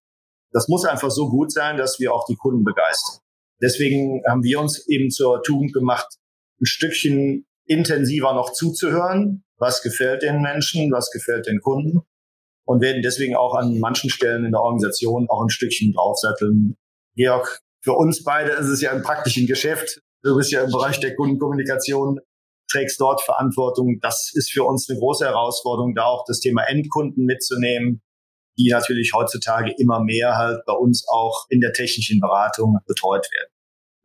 Das 0.52 0.68
muss 0.68 0.86
einfach 0.86 1.10
so 1.10 1.30
gut 1.30 1.52
sein, 1.52 1.76
dass 1.76 2.00
wir 2.00 2.14
auch 2.14 2.26
die 2.26 2.36
Kunden 2.36 2.64
begeistern. 2.64 3.20
Deswegen 3.62 4.22
haben 4.30 4.44
wir 4.44 4.60
uns 4.60 4.88
eben 4.88 5.10
zur 5.10 5.42
Tugend 5.42 5.74
gemacht, 5.74 6.08
ein 6.62 6.66
Stückchen 6.66 7.46
intensiver 7.66 8.34
noch 8.34 8.54
zuzuhören. 8.54 9.44
Was 9.58 9.82
gefällt 9.82 10.22
den 10.22 10.42
Menschen? 10.42 10.92
Was 10.92 11.12
gefällt 11.12 11.48
den 11.48 11.60
Kunden? 11.60 12.02
Und 12.66 12.82
werden 12.82 13.02
deswegen 13.02 13.36
auch 13.36 13.56
an 13.56 13.80
manchen 13.80 14.10
Stellen 14.10 14.46
in 14.46 14.52
der 14.52 14.62
Organisation 14.62 15.28
auch 15.30 15.42
ein 15.44 15.50
Stückchen 15.50 15.94
draufsatteln. 15.94 16.78
Georg, 17.16 17.60
für 17.82 17.94
uns 17.94 18.24
beide 18.24 18.52
ist 18.52 18.68
es 18.68 18.82
ja 18.82 18.92
im 18.92 19.02
praktischen 19.02 19.48
Geschäft. 19.48 20.02
Du 20.24 20.36
bist 20.36 20.52
ja 20.52 20.64
im 20.64 20.72
Bereich 20.72 21.00
der 21.00 21.16
Kundenkommunikation. 21.16 22.20
trägst 22.72 23.00
dort 23.02 23.22
Verantwortung. 23.22 24.00
Das 24.02 24.32
ist 24.36 24.52
für 24.52 24.64
uns 24.64 24.88
eine 24.90 25.00
große 25.00 25.26
Herausforderung, 25.26 25.96
da 25.96 26.04
auch 26.04 26.24
das 26.28 26.40
Thema 26.40 26.64
Endkunden 26.64 27.26
mitzunehmen, 27.26 28.02
die 28.60 28.70
natürlich 28.70 29.14
heutzutage 29.16 29.74
immer 29.80 30.04
mehr 30.04 30.38
halt 30.38 30.64
bei 30.68 30.74
uns 30.74 31.04
auch 31.10 31.46
in 31.50 31.62
der 31.62 31.74
technischen 31.74 32.20
Beratung 32.20 32.78
betreut 32.86 33.28
werden. 33.32 33.50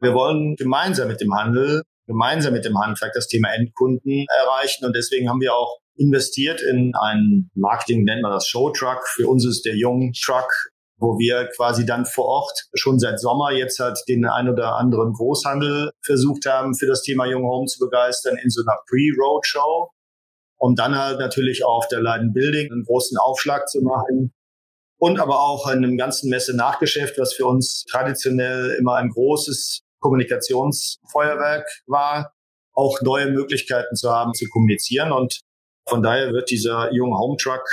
Wir 0.00 0.14
wollen 0.14 0.56
gemeinsam 0.56 1.08
mit 1.08 1.20
dem 1.20 1.34
Handel, 1.34 1.82
gemeinsam 2.06 2.54
mit 2.54 2.64
dem 2.64 2.78
Handwerk 2.78 3.12
das 3.12 3.26
Thema 3.26 3.52
Endkunden 3.52 4.24
erreichen 4.40 4.86
und 4.86 4.96
deswegen 4.96 5.28
haben 5.28 5.40
wir 5.40 5.54
auch 5.54 5.78
investiert 5.96 6.62
in 6.62 6.94
einen 6.94 7.50
Marketing, 7.54 8.04
nennen 8.04 8.22
wir 8.22 8.30
das 8.30 8.48
Show 8.48 8.70
Truck. 8.70 9.06
Für 9.08 9.28
uns 9.28 9.46
ist 9.46 9.64
der 9.64 9.76
Jung 9.76 10.12
Truck 10.12 10.50
wo 10.98 11.18
wir 11.18 11.48
quasi 11.56 11.84
dann 11.84 12.06
vor 12.06 12.24
Ort 12.26 12.66
schon 12.74 12.98
seit 12.98 13.20
Sommer 13.20 13.52
jetzt 13.52 13.78
halt 13.78 13.98
den 14.08 14.24
ein 14.26 14.48
oder 14.48 14.76
anderen 14.76 15.12
Großhandel 15.12 15.90
versucht 16.02 16.46
haben, 16.46 16.74
für 16.74 16.86
das 16.86 17.02
Thema 17.02 17.24
Young 17.26 17.44
Home 17.44 17.66
zu 17.66 17.78
begeistern 17.78 18.36
in 18.42 18.50
so 18.50 18.62
einer 18.62 18.78
Pre-Roadshow, 18.88 19.90
um 20.58 20.74
dann 20.74 20.96
halt 20.96 21.18
natürlich 21.18 21.64
auf 21.64 21.88
der 21.88 22.00
Leiden 22.00 22.32
Building 22.32 22.70
einen 22.70 22.84
großen 22.84 23.18
Aufschlag 23.18 23.68
zu 23.68 23.82
machen. 23.82 24.32
Und 24.96 25.18
aber 25.18 25.40
auch 25.40 25.68
in 25.68 25.84
einem 25.84 25.98
ganzen 25.98 26.30
Messe-Nachgeschäft, 26.30 27.18
was 27.18 27.34
für 27.34 27.46
uns 27.46 27.84
traditionell 27.90 28.76
immer 28.78 28.94
ein 28.94 29.10
großes 29.10 29.82
Kommunikationsfeuerwerk 30.00 31.66
war, 31.86 32.32
auch 32.72 33.00
neue 33.02 33.30
Möglichkeiten 33.30 33.96
zu 33.96 34.10
haben, 34.10 34.32
zu 34.34 34.48
kommunizieren. 34.48 35.12
Und 35.12 35.40
von 35.88 36.02
daher 36.02 36.32
wird 36.32 36.50
dieser 36.50 36.90
Young 36.92 37.18
Home 37.18 37.36
Truck, 37.36 37.64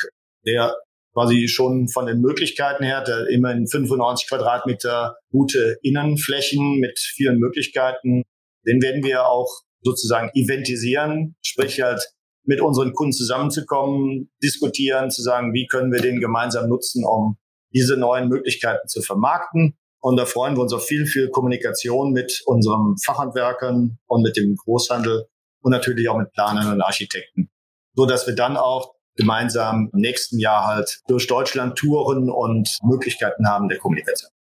der 0.46 0.76
quasi 1.14 1.48
schon 1.48 1.88
von 1.90 2.06
den 2.06 2.22
Möglichkeiten 2.22 2.84
her, 2.84 3.04
der 3.04 3.28
immerhin 3.28 3.68
95 3.68 4.30
Quadratmeter 4.30 5.16
gute 5.32 5.78
Innenflächen 5.82 6.80
mit 6.80 7.00
vielen 7.00 7.40
Möglichkeiten. 7.40 8.24
Den 8.66 8.82
werden 8.82 9.04
wir 9.04 9.28
auch 9.28 9.50
sozusagen 9.82 10.30
eventisieren, 10.34 11.36
sprich 11.44 11.82
halt 11.82 12.02
mit 12.44 12.62
unseren 12.62 12.94
Kunden 12.94 13.14
zusammenzukommen, 13.14 14.32
diskutieren, 14.44 15.12
zu 15.12 15.22
sagen, 15.22 15.54
wie 15.54 15.68
können 15.68 15.92
wir 15.92 16.02
den 16.02 16.20
gemeinsam 16.20 16.70
nutzen, 16.70 17.04
um 17.06 17.38
diese 17.74 17.98
neuen 17.98 18.30
Möglichkeiten 18.30 18.88
zu 18.88 19.02
vermarkten. 19.02 19.78
Und 20.00 20.18
da 20.18 20.26
freuen 20.26 20.56
wir 20.56 20.62
uns 20.62 20.74
auf 20.74 20.86
viel, 20.86 21.06
viel 21.06 21.30
Kommunikation 21.30 22.12
mit 22.12 22.42
unseren 22.46 22.96
Fachhandwerkern 23.06 24.00
und 24.08 24.22
mit 24.24 24.36
dem 24.36 24.56
Großhandel 24.56 25.26
und 25.62 25.72
natürlich 25.72 26.10
auch 26.10 26.18
mit 26.18 26.32
Planern 26.32 26.74
und 26.74 26.82
Architekten, 26.82 27.52
so 27.94 28.06
dass 28.06 28.26
wir 28.26 28.34
dann 28.34 28.58
auch 28.58 28.96
gemeinsam 29.22 29.90
im 29.94 30.00
nächsten 30.00 30.40
Jahr 30.40 30.66
halt 30.66 31.00
durch 31.08 31.28
Deutschland 31.28 31.78
touren 31.78 32.30
und 32.30 32.78
Möglichkeiten 32.84 33.48
haben 33.48 33.70
der 33.70 33.78
Kommunikation. 33.78 34.32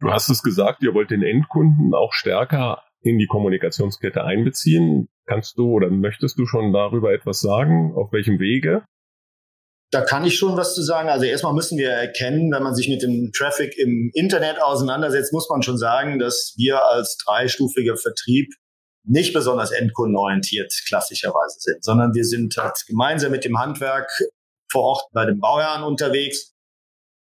Du 0.00 0.10
hast 0.10 0.28
es 0.28 0.42
gesagt, 0.42 0.82
ihr 0.82 0.94
wollt 0.94 1.10
den 1.10 1.22
Endkunden 1.22 1.94
auch 1.94 2.12
stärker 2.12 2.82
in 3.00 3.18
die 3.18 3.26
Kommunikationskette 3.26 4.24
einbeziehen. 4.24 5.08
Kannst 5.26 5.56
du 5.58 5.70
oder 5.70 5.90
möchtest 5.90 6.38
du 6.38 6.46
schon 6.46 6.72
darüber 6.72 7.12
etwas 7.12 7.40
sagen? 7.40 7.94
Auf 7.94 8.12
welchem 8.12 8.38
Wege? 8.38 8.84
Da 9.90 10.00
kann 10.00 10.24
ich 10.24 10.36
schon 10.36 10.56
was 10.56 10.74
zu 10.74 10.82
sagen. 10.82 11.08
Also 11.08 11.24
erstmal 11.24 11.54
müssen 11.54 11.78
wir 11.78 11.90
erkennen, 11.90 12.50
wenn 12.52 12.62
man 12.62 12.74
sich 12.74 12.88
mit 12.88 13.02
dem 13.02 13.30
Traffic 13.32 13.78
im 13.78 14.10
Internet 14.12 14.60
auseinandersetzt, 14.60 15.32
muss 15.32 15.48
man 15.48 15.62
schon 15.62 15.78
sagen, 15.78 16.18
dass 16.18 16.54
wir 16.56 16.84
als 16.84 17.16
dreistufiger 17.24 17.96
Vertrieb 17.96 18.52
nicht 19.06 19.34
besonders 19.34 19.70
endkundenorientiert 19.70 20.72
klassischerweise 20.88 21.56
sind, 21.58 21.84
sondern 21.84 22.14
wir 22.14 22.24
sind 22.24 22.56
halt 22.56 22.84
gemeinsam 22.86 23.32
mit 23.32 23.44
dem 23.44 23.58
Handwerk 23.58 24.10
vor 24.70 24.82
Ort 24.82 25.02
bei 25.12 25.26
den 25.26 25.40
Bauherren 25.40 25.84
unterwegs. 25.84 26.52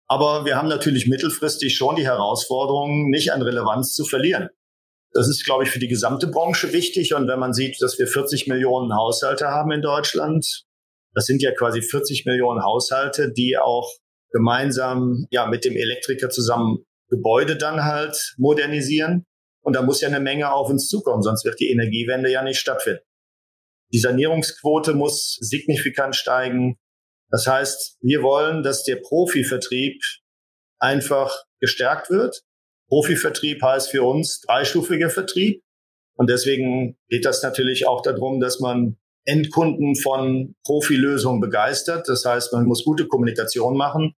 Aber 0.08 0.44
wir 0.44 0.56
haben 0.56 0.68
natürlich 0.68 1.08
mittelfristig 1.08 1.76
schon 1.76 1.96
die 1.96 2.04
Herausforderung, 2.04 3.10
nicht 3.10 3.32
an 3.32 3.42
Relevanz 3.42 3.94
zu 3.94 4.04
verlieren. 4.04 4.48
Das 5.12 5.28
ist, 5.28 5.44
glaube 5.44 5.64
ich, 5.64 5.70
für 5.70 5.78
die 5.78 5.88
gesamte 5.88 6.26
Branche 6.28 6.72
wichtig. 6.72 7.14
Und 7.14 7.28
wenn 7.28 7.38
man 7.38 7.52
sieht, 7.52 7.80
dass 7.80 7.98
wir 7.98 8.06
40 8.06 8.46
Millionen 8.46 8.94
Haushalte 8.94 9.48
haben 9.48 9.70
in 9.72 9.82
Deutschland, 9.82 10.64
das 11.14 11.26
sind 11.26 11.42
ja 11.42 11.52
quasi 11.52 11.82
40 11.82 12.24
Millionen 12.24 12.62
Haushalte, 12.62 13.30
die 13.32 13.58
auch 13.58 13.90
gemeinsam 14.30 15.26
ja 15.30 15.46
mit 15.46 15.64
dem 15.64 15.76
Elektriker 15.76 16.30
zusammen 16.30 16.84
Gebäude 17.10 17.56
dann 17.56 17.84
halt 17.84 18.34
modernisieren. 18.38 19.26
Und 19.62 19.76
da 19.76 19.82
muss 19.82 20.00
ja 20.00 20.08
eine 20.08 20.20
Menge 20.20 20.52
auf 20.52 20.68
uns 20.68 20.88
zukommen, 20.88 21.22
sonst 21.22 21.44
wird 21.44 21.60
die 21.60 21.70
Energiewende 21.70 22.30
ja 22.30 22.42
nicht 22.42 22.58
stattfinden. 22.58 23.02
Die 23.92 23.98
Sanierungsquote 23.98 24.94
muss 24.94 25.36
signifikant 25.40 26.16
steigen. 26.16 26.78
Das 27.30 27.46
heißt, 27.46 27.98
wir 28.00 28.22
wollen, 28.22 28.62
dass 28.62 28.84
der 28.84 28.96
Profivertrieb 28.96 30.02
einfach 30.78 31.44
gestärkt 31.60 32.10
wird. 32.10 32.42
Profivertrieb 32.88 33.62
heißt 33.62 33.90
für 33.90 34.02
uns 34.02 34.40
dreistufiger 34.40 35.10
Vertrieb. 35.10 35.62
Und 36.16 36.28
deswegen 36.28 36.98
geht 37.08 37.24
das 37.24 37.42
natürlich 37.42 37.86
auch 37.86 38.02
darum, 38.02 38.40
dass 38.40 38.60
man 38.60 38.98
Endkunden 39.24 39.94
von 39.96 40.56
Profilösungen 40.64 41.40
begeistert. 41.40 42.08
Das 42.08 42.24
heißt, 42.24 42.52
man 42.52 42.66
muss 42.66 42.84
gute 42.84 43.06
Kommunikation 43.06 43.76
machen 43.76 44.14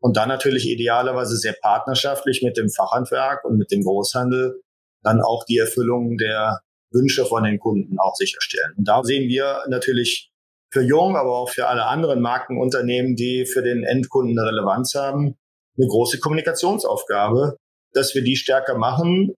und 0.00 0.16
dann 0.16 0.28
natürlich 0.28 0.68
idealerweise 0.68 1.36
sehr 1.36 1.54
partnerschaftlich 1.60 2.42
mit 2.42 2.56
dem 2.56 2.70
Fachhandwerk 2.70 3.44
und 3.44 3.56
mit 3.58 3.70
dem 3.72 3.82
Großhandel 3.82 4.62
dann 5.04 5.20
auch 5.20 5.44
die 5.44 5.58
Erfüllung 5.58 6.16
der 6.16 6.60
Wünsche 6.90 7.24
von 7.26 7.44
den 7.44 7.58
Kunden 7.58 7.98
auch 7.98 8.14
sicherstellen. 8.14 8.74
Und 8.76 8.88
da 8.88 9.02
sehen 9.02 9.28
wir 9.28 9.64
natürlich 9.68 10.30
für 10.72 10.82
Jung, 10.82 11.16
aber 11.16 11.36
auch 11.36 11.50
für 11.50 11.68
alle 11.68 11.86
anderen 11.86 12.20
Markenunternehmen, 12.20 13.14
die 13.14 13.46
für 13.46 13.62
den 13.62 13.84
Endkunden 13.84 14.38
eine 14.38 14.48
Relevanz 14.48 14.94
haben, 14.94 15.36
eine 15.76 15.86
große 15.86 16.18
Kommunikationsaufgabe, 16.18 17.56
dass 17.92 18.14
wir 18.14 18.22
die 18.22 18.36
stärker 18.36 18.76
machen. 18.76 19.34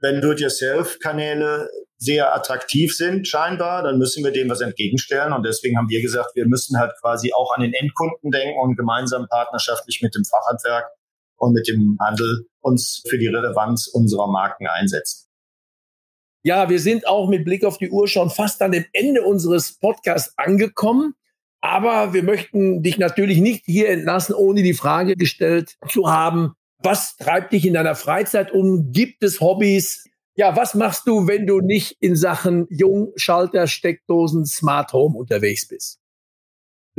Wenn 0.00 0.20
Do-it-yourself-Kanäle 0.20 1.70
sehr 1.98 2.34
attraktiv 2.34 2.94
sind, 2.94 3.26
scheinbar, 3.26 3.82
dann 3.82 3.98
müssen 3.98 4.22
wir 4.22 4.30
dem 4.30 4.50
was 4.50 4.60
entgegenstellen. 4.60 5.32
Und 5.32 5.46
deswegen 5.46 5.78
haben 5.78 5.88
wir 5.88 6.02
gesagt, 6.02 6.32
wir 6.34 6.46
müssen 6.46 6.78
halt 6.78 6.92
quasi 7.00 7.32
auch 7.32 7.54
an 7.54 7.62
den 7.62 7.72
Endkunden 7.72 8.30
denken 8.30 8.60
und 8.60 8.76
gemeinsam 8.76 9.26
partnerschaftlich 9.28 10.02
mit 10.02 10.14
dem 10.14 10.24
Fachhandwerk 10.24 10.90
und 11.36 11.52
mit 11.52 11.68
dem 11.68 11.96
Handel 12.00 12.46
uns 12.60 13.02
für 13.08 13.18
die 13.18 13.28
Relevanz 13.28 13.86
unserer 13.86 14.26
Marken 14.26 14.66
einsetzen. 14.66 15.26
Ja, 16.42 16.68
wir 16.68 16.78
sind 16.78 17.06
auch 17.06 17.28
mit 17.28 17.44
Blick 17.44 17.64
auf 17.64 17.78
die 17.78 17.90
Uhr 17.90 18.06
schon 18.06 18.30
fast 18.30 18.62
an 18.62 18.72
dem 18.72 18.84
Ende 18.92 19.22
unseres 19.22 19.78
Podcasts 19.78 20.32
angekommen. 20.36 21.14
Aber 21.60 22.12
wir 22.12 22.22
möchten 22.22 22.82
dich 22.82 22.98
natürlich 22.98 23.38
nicht 23.38 23.64
hier 23.64 23.88
entlassen, 23.88 24.34
ohne 24.34 24.62
die 24.62 24.74
Frage 24.74 25.16
gestellt 25.16 25.76
zu 25.88 26.08
haben, 26.08 26.52
was 26.78 27.16
treibt 27.16 27.52
dich 27.52 27.66
in 27.66 27.74
deiner 27.74 27.96
Freizeit 27.96 28.52
um? 28.52 28.92
Gibt 28.92 29.24
es 29.24 29.40
Hobbys? 29.40 30.04
Ja, 30.36 30.54
was 30.54 30.74
machst 30.74 31.06
du, 31.06 31.26
wenn 31.26 31.46
du 31.46 31.60
nicht 31.60 31.96
in 31.98 32.14
Sachen 32.14 32.66
Jungschalter, 32.70 33.66
Steckdosen, 33.66 34.44
Smart 34.46 34.92
Home 34.92 35.16
unterwegs 35.16 35.66
bist? 35.66 35.98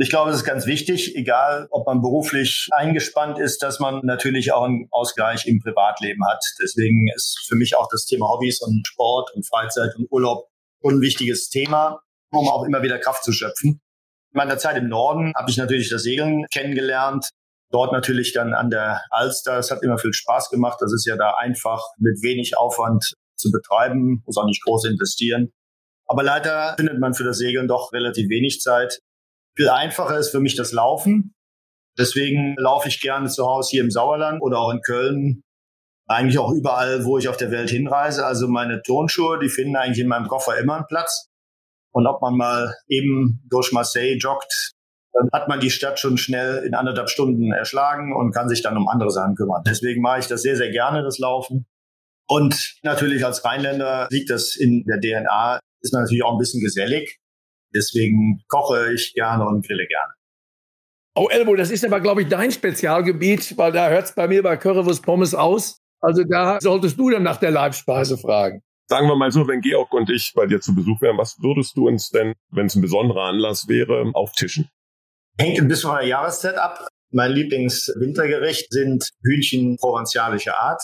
Ich 0.00 0.10
glaube, 0.10 0.30
es 0.30 0.36
ist 0.36 0.44
ganz 0.44 0.66
wichtig, 0.66 1.16
egal 1.16 1.66
ob 1.72 1.88
man 1.88 2.00
beruflich 2.00 2.68
eingespannt 2.70 3.40
ist, 3.40 3.64
dass 3.64 3.80
man 3.80 4.06
natürlich 4.06 4.52
auch 4.52 4.62
einen 4.62 4.86
Ausgleich 4.92 5.46
im 5.48 5.58
Privatleben 5.58 6.24
hat. 6.30 6.40
Deswegen 6.62 7.08
ist 7.16 7.44
für 7.48 7.56
mich 7.56 7.76
auch 7.76 7.88
das 7.90 8.04
Thema 8.04 8.28
Hobbys 8.28 8.60
und 8.60 8.86
Sport 8.86 9.34
und 9.34 9.44
Freizeit 9.44 9.96
und 9.96 10.06
Urlaub 10.12 10.46
ein 10.84 11.00
wichtiges 11.00 11.48
Thema, 11.48 12.00
um 12.30 12.48
auch 12.48 12.62
immer 12.62 12.84
wieder 12.84 13.00
Kraft 13.00 13.24
zu 13.24 13.32
schöpfen. 13.32 13.80
In 14.32 14.38
meiner 14.38 14.56
Zeit 14.56 14.76
im 14.76 14.88
Norden 14.88 15.32
habe 15.34 15.50
ich 15.50 15.56
natürlich 15.56 15.90
das 15.90 16.04
Segeln 16.04 16.46
kennengelernt. 16.52 17.30
Dort 17.72 17.92
natürlich 17.92 18.32
dann 18.32 18.54
an 18.54 18.70
der 18.70 19.02
Alster. 19.10 19.58
Es 19.58 19.72
hat 19.72 19.82
immer 19.82 19.98
viel 19.98 20.12
Spaß 20.12 20.50
gemacht. 20.50 20.78
Das 20.80 20.92
ist 20.92 21.06
ja 21.06 21.16
da 21.16 21.34
einfach 21.38 21.82
mit 21.98 22.22
wenig 22.22 22.56
Aufwand 22.56 23.14
zu 23.36 23.50
betreiben, 23.50 24.22
muss 24.24 24.36
auch 24.36 24.46
nicht 24.46 24.62
groß 24.62 24.84
investieren. 24.84 25.50
Aber 26.06 26.22
leider 26.22 26.74
findet 26.76 27.00
man 27.00 27.14
für 27.14 27.24
das 27.24 27.38
Segeln 27.38 27.66
doch 27.66 27.92
relativ 27.92 28.28
wenig 28.30 28.60
Zeit. 28.60 29.00
Viel 29.58 29.70
einfacher 29.70 30.16
ist 30.18 30.30
für 30.30 30.38
mich 30.38 30.54
das 30.54 30.70
Laufen. 30.72 31.34
Deswegen 31.98 32.54
laufe 32.58 32.86
ich 32.86 33.00
gerne 33.00 33.28
zu 33.28 33.44
Hause 33.44 33.70
hier 33.72 33.82
im 33.82 33.90
Sauerland 33.90 34.40
oder 34.40 34.60
auch 34.60 34.70
in 34.70 34.80
Köln. 34.82 35.42
Eigentlich 36.06 36.38
auch 36.38 36.52
überall, 36.52 37.04
wo 37.04 37.18
ich 37.18 37.28
auf 37.28 37.36
der 37.36 37.50
Welt 37.50 37.68
hinreise. 37.68 38.24
Also 38.24 38.46
meine 38.46 38.82
Turnschuhe, 38.82 39.40
die 39.40 39.48
finden 39.48 39.74
eigentlich 39.74 39.98
in 39.98 40.06
meinem 40.06 40.28
Koffer 40.28 40.56
immer 40.58 40.76
einen 40.76 40.86
Platz. 40.86 41.28
Und 41.90 42.06
ob 42.06 42.22
man 42.22 42.36
mal 42.36 42.72
eben 42.86 43.42
durch 43.50 43.72
Marseille 43.72 44.16
joggt, 44.16 44.74
dann 45.12 45.28
hat 45.32 45.48
man 45.48 45.58
die 45.58 45.70
Stadt 45.70 45.98
schon 45.98 46.18
schnell 46.18 46.64
in 46.64 46.74
anderthalb 46.74 47.10
Stunden 47.10 47.50
erschlagen 47.52 48.14
und 48.14 48.32
kann 48.32 48.48
sich 48.48 48.62
dann 48.62 48.76
um 48.76 48.86
andere 48.86 49.10
Sachen 49.10 49.34
kümmern. 49.34 49.64
Deswegen 49.66 50.02
mache 50.02 50.20
ich 50.20 50.28
das 50.28 50.42
sehr, 50.42 50.54
sehr 50.54 50.70
gerne, 50.70 51.02
das 51.02 51.18
Laufen. 51.18 51.66
Und 52.28 52.76
natürlich 52.84 53.26
als 53.26 53.44
Rheinländer 53.44 54.06
liegt 54.10 54.30
das 54.30 54.54
in 54.54 54.84
der 54.84 55.00
DNA, 55.00 55.58
ist 55.80 55.92
man 55.92 56.02
natürlich 56.02 56.22
auch 56.22 56.32
ein 56.32 56.38
bisschen 56.38 56.62
gesellig. 56.62 57.18
Deswegen 57.74 58.42
koche 58.48 58.92
ich 58.94 59.14
gerne 59.14 59.46
und 59.46 59.66
grille 59.66 59.86
gerne. 59.86 60.12
Oh, 61.14 61.28
Elmo, 61.30 61.56
das 61.56 61.70
ist 61.70 61.84
aber, 61.84 62.00
glaube 62.00 62.22
ich, 62.22 62.28
dein 62.28 62.52
Spezialgebiet, 62.52 63.58
weil 63.58 63.72
da 63.72 63.88
hört 63.88 64.04
es 64.04 64.14
bei 64.14 64.28
mir 64.28 64.42
bei 64.42 64.56
Currywurst 64.56 65.02
Pommes 65.02 65.34
aus. 65.34 65.80
Also 66.00 66.22
da 66.22 66.60
solltest 66.60 66.98
du 66.98 67.10
dann 67.10 67.24
nach 67.24 67.38
der 67.38 67.50
Leibspeise 67.50 68.16
fragen. 68.16 68.62
Sagen 68.88 69.08
wir 69.08 69.16
mal 69.16 69.30
so, 69.30 69.46
wenn 69.48 69.60
Georg 69.60 69.92
und 69.92 70.08
ich 70.10 70.32
bei 70.34 70.46
dir 70.46 70.60
zu 70.60 70.74
Besuch 70.74 71.02
wären, 71.02 71.18
was 71.18 71.36
würdest 71.42 71.76
du 71.76 71.88
uns 71.88 72.10
denn, 72.10 72.34
wenn 72.50 72.66
es 72.66 72.74
ein 72.74 72.82
besonderer 72.82 73.24
Anlass 73.24 73.68
wäre, 73.68 74.10
auftischen? 74.14 74.70
Hängt 75.38 75.58
ein 75.58 75.68
bisschen 75.68 75.90
von 75.90 75.98
der 75.98 76.08
Jahreszeit 76.08 76.56
ab. 76.56 76.88
Mein 77.10 77.32
Lieblingswintergericht 77.32 78.72
sind 78.72 79.08
Hühnchen 79.22 79.76
provenzialischer 79.76 80.58
Art. 80.58 80.82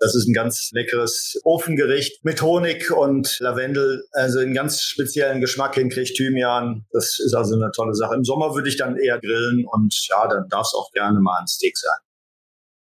Das 0.00 0.14
ist 0.14 0.26
ein 0.26 0.32
ganz 0.32 0.70
leckeres 0.72 1.38
Ofengericht 1.44 2.24
mit 2.24 2.40
Honig 2.40 2.90
und 2.90 3.38
Lavendel, 3.38 4.02
also 4.12 4.38
einen 4.38 4.54
ganz 4.54 4.80
speziellen 4.80 5.42
Geschmack 5.42 5.74
hinkriegt, 5.74 6.16
Thymian. 6.16 6.86
Das 6.90 7.20
ist 7.20 7.34
also 7.34 7.54
eine 7.54 7.70
tolle 7.70 7.94
Sache. 7.94 8.14
Im 8.14 8.24
Sommer 8.24 8.54
würde 8.54 8.70
ich 8.70 8.78
dann 8.78 8.96
eher 8.96 9.20
grillen 9.20 9.66
und 9.66 9.94
ja, 10.08 10.26
dann 10.26 10.48
darf 10.48 10.62
es 10.62 10.74
auch 10.74 10.90
gerne 10.92 11.20
mal 11.20 11.38
ein 11.40 11.46
Steak 11.46 11.76
sein. 11.76 11.98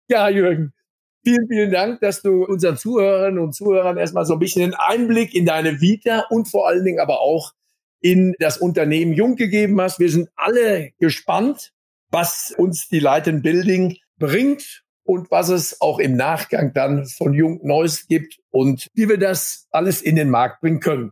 Ja, 0.07 0.29
Jürgen, 0.29 0.73
vielen, 1.25 1.45
vielen 1.49 1.71
Dank, 1.71 1.99
dass 1.99 2.21
du 2.21 2.45
unseren 2.45 2.77
Zuhörerinnen 2.77 3.39
und 3.39 3.53
Zuhörern 3.53 3.97
erstmal 3.97 4.25
so 4.25 4.33
ein 4.33 4.39
bisschen 4.39 4.63
einen 4.63 4.73
Einblick 4.73 5.35
in 5.35 5.45
deine 5.45 5.81
Vita 5.81 6.25
und 6.29 6.47
vor 6.47 6.69
allen 6.69 6.85
Dingen 6.85 6.99
aber 7.01 7.19
auch 7.19 7.51
in 7.99 8.33
das 8.39 8.57
Unternehmen 8.57 9.13
Jung 9.13 9.35
gegeben 9.35 9.79
hast. 9.81 9.99
Wir 9.99 10.09
sind 10.09 10.29
alle 10.37 10.91
gespannt, 10.99 11.73
was 12.11 12.53
uns 12.57 12.87
die 12.87 12.99
Light 12.99 13.25
Building 13.41 13.97
bringt 14.17 14.82
und 15.03 15.29
was 15.31 15.49
es 15.49 15.81
auch 15.81 15.99
im 15.99 16.15
Nachgang 16.15 16.73
dann 16.73 17.05
von 17.05 17.33
Jung 17.33 17.59
Neues 17.63 18.07
gibt 18.07 18.39
und 18.51 18.87
wie 18.93 19.09
wir 19.09 19.17
das 19.17 19.67
alles 19.71 20.01
in 20.01 20.15
den 20.15 20.29
Markt 20.29 20.61
bringen 20.61 20.79
können. 20.79 21.11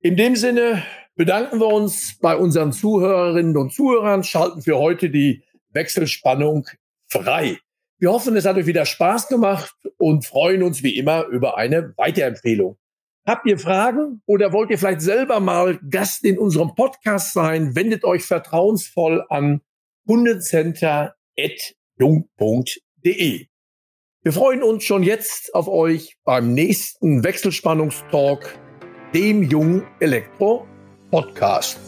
In 0.00 0.16
dem 0.16 0.36
Sinne 0.36 0.82
bedanken 1.14 1.60
wir 1.60 1.68
uns 1.68 2.18
bei 2.20 2.36
unseren 2.36 2.72
Zuhörerinnen 2.72 3.56
und 3.56 3.72
Zuhörern, 3.72 4.24
schalten 4.24 4.62
für 4.62 4.78
heute 4.78 5.10
die 5.10 5.44
Wechselspannung 5.70 6.66
frei. 7.08 7.58
Wir 7.98 8.10
hoffen, 8.10 8.36
es 8.36 8.44
hat 8.44 8.56
euch 8.56 8.66
wieder 8.66 8.84
Spaß 8.84 9.28
gemacht 9.28 9.74
und 9.96 10.26
freuen 10.26 10.62
uns 10.62 10.82
wie 10.82 10.98
immer 10.98 11.26
über 11.26 11.56
eine 11.56 11.94
Weiterempfehlung. 11.96 12.76
Habt 13.24 13.46
ihr 13.46 13.58
Fragen 13.58 14.20
oder 14.26 14.52
wollt 14.52 14.70
ihr 14.70 14.78
vielleicht 14.78 15.02
selber 15.02 15.38
mal 15.38 15.78
Gast 15.88 16.24
in 16.24 16.38
unserem 16.38 16.74
Podcast 16.74 17.32
sein? 17.32 17.76
Wendet 17.76 18.04
euch 18.04 18.24
vertrauensvoll 18.24 19.24
an 19.28 19.60
kundecenter.jung.de 20.06 22.82
www.wechselspannungstalk.de. 23.02 23.46
Wir 24.24 24.32
freuen 24.32 24.62
uns 24.62 24.84
schon 24.84 25.02
jetzt 25.02 25.54
auf 25.54 25.68
euch 25.68 26.16
beim 26.24 26.54
nächsten 26.54 27.24
Wechselspannungstalk, 27.24 28.58
dem 29.14 29.42
Jung 29.42 29.84
Elektro 29.98 30.66
Podcast. 31.10 31.78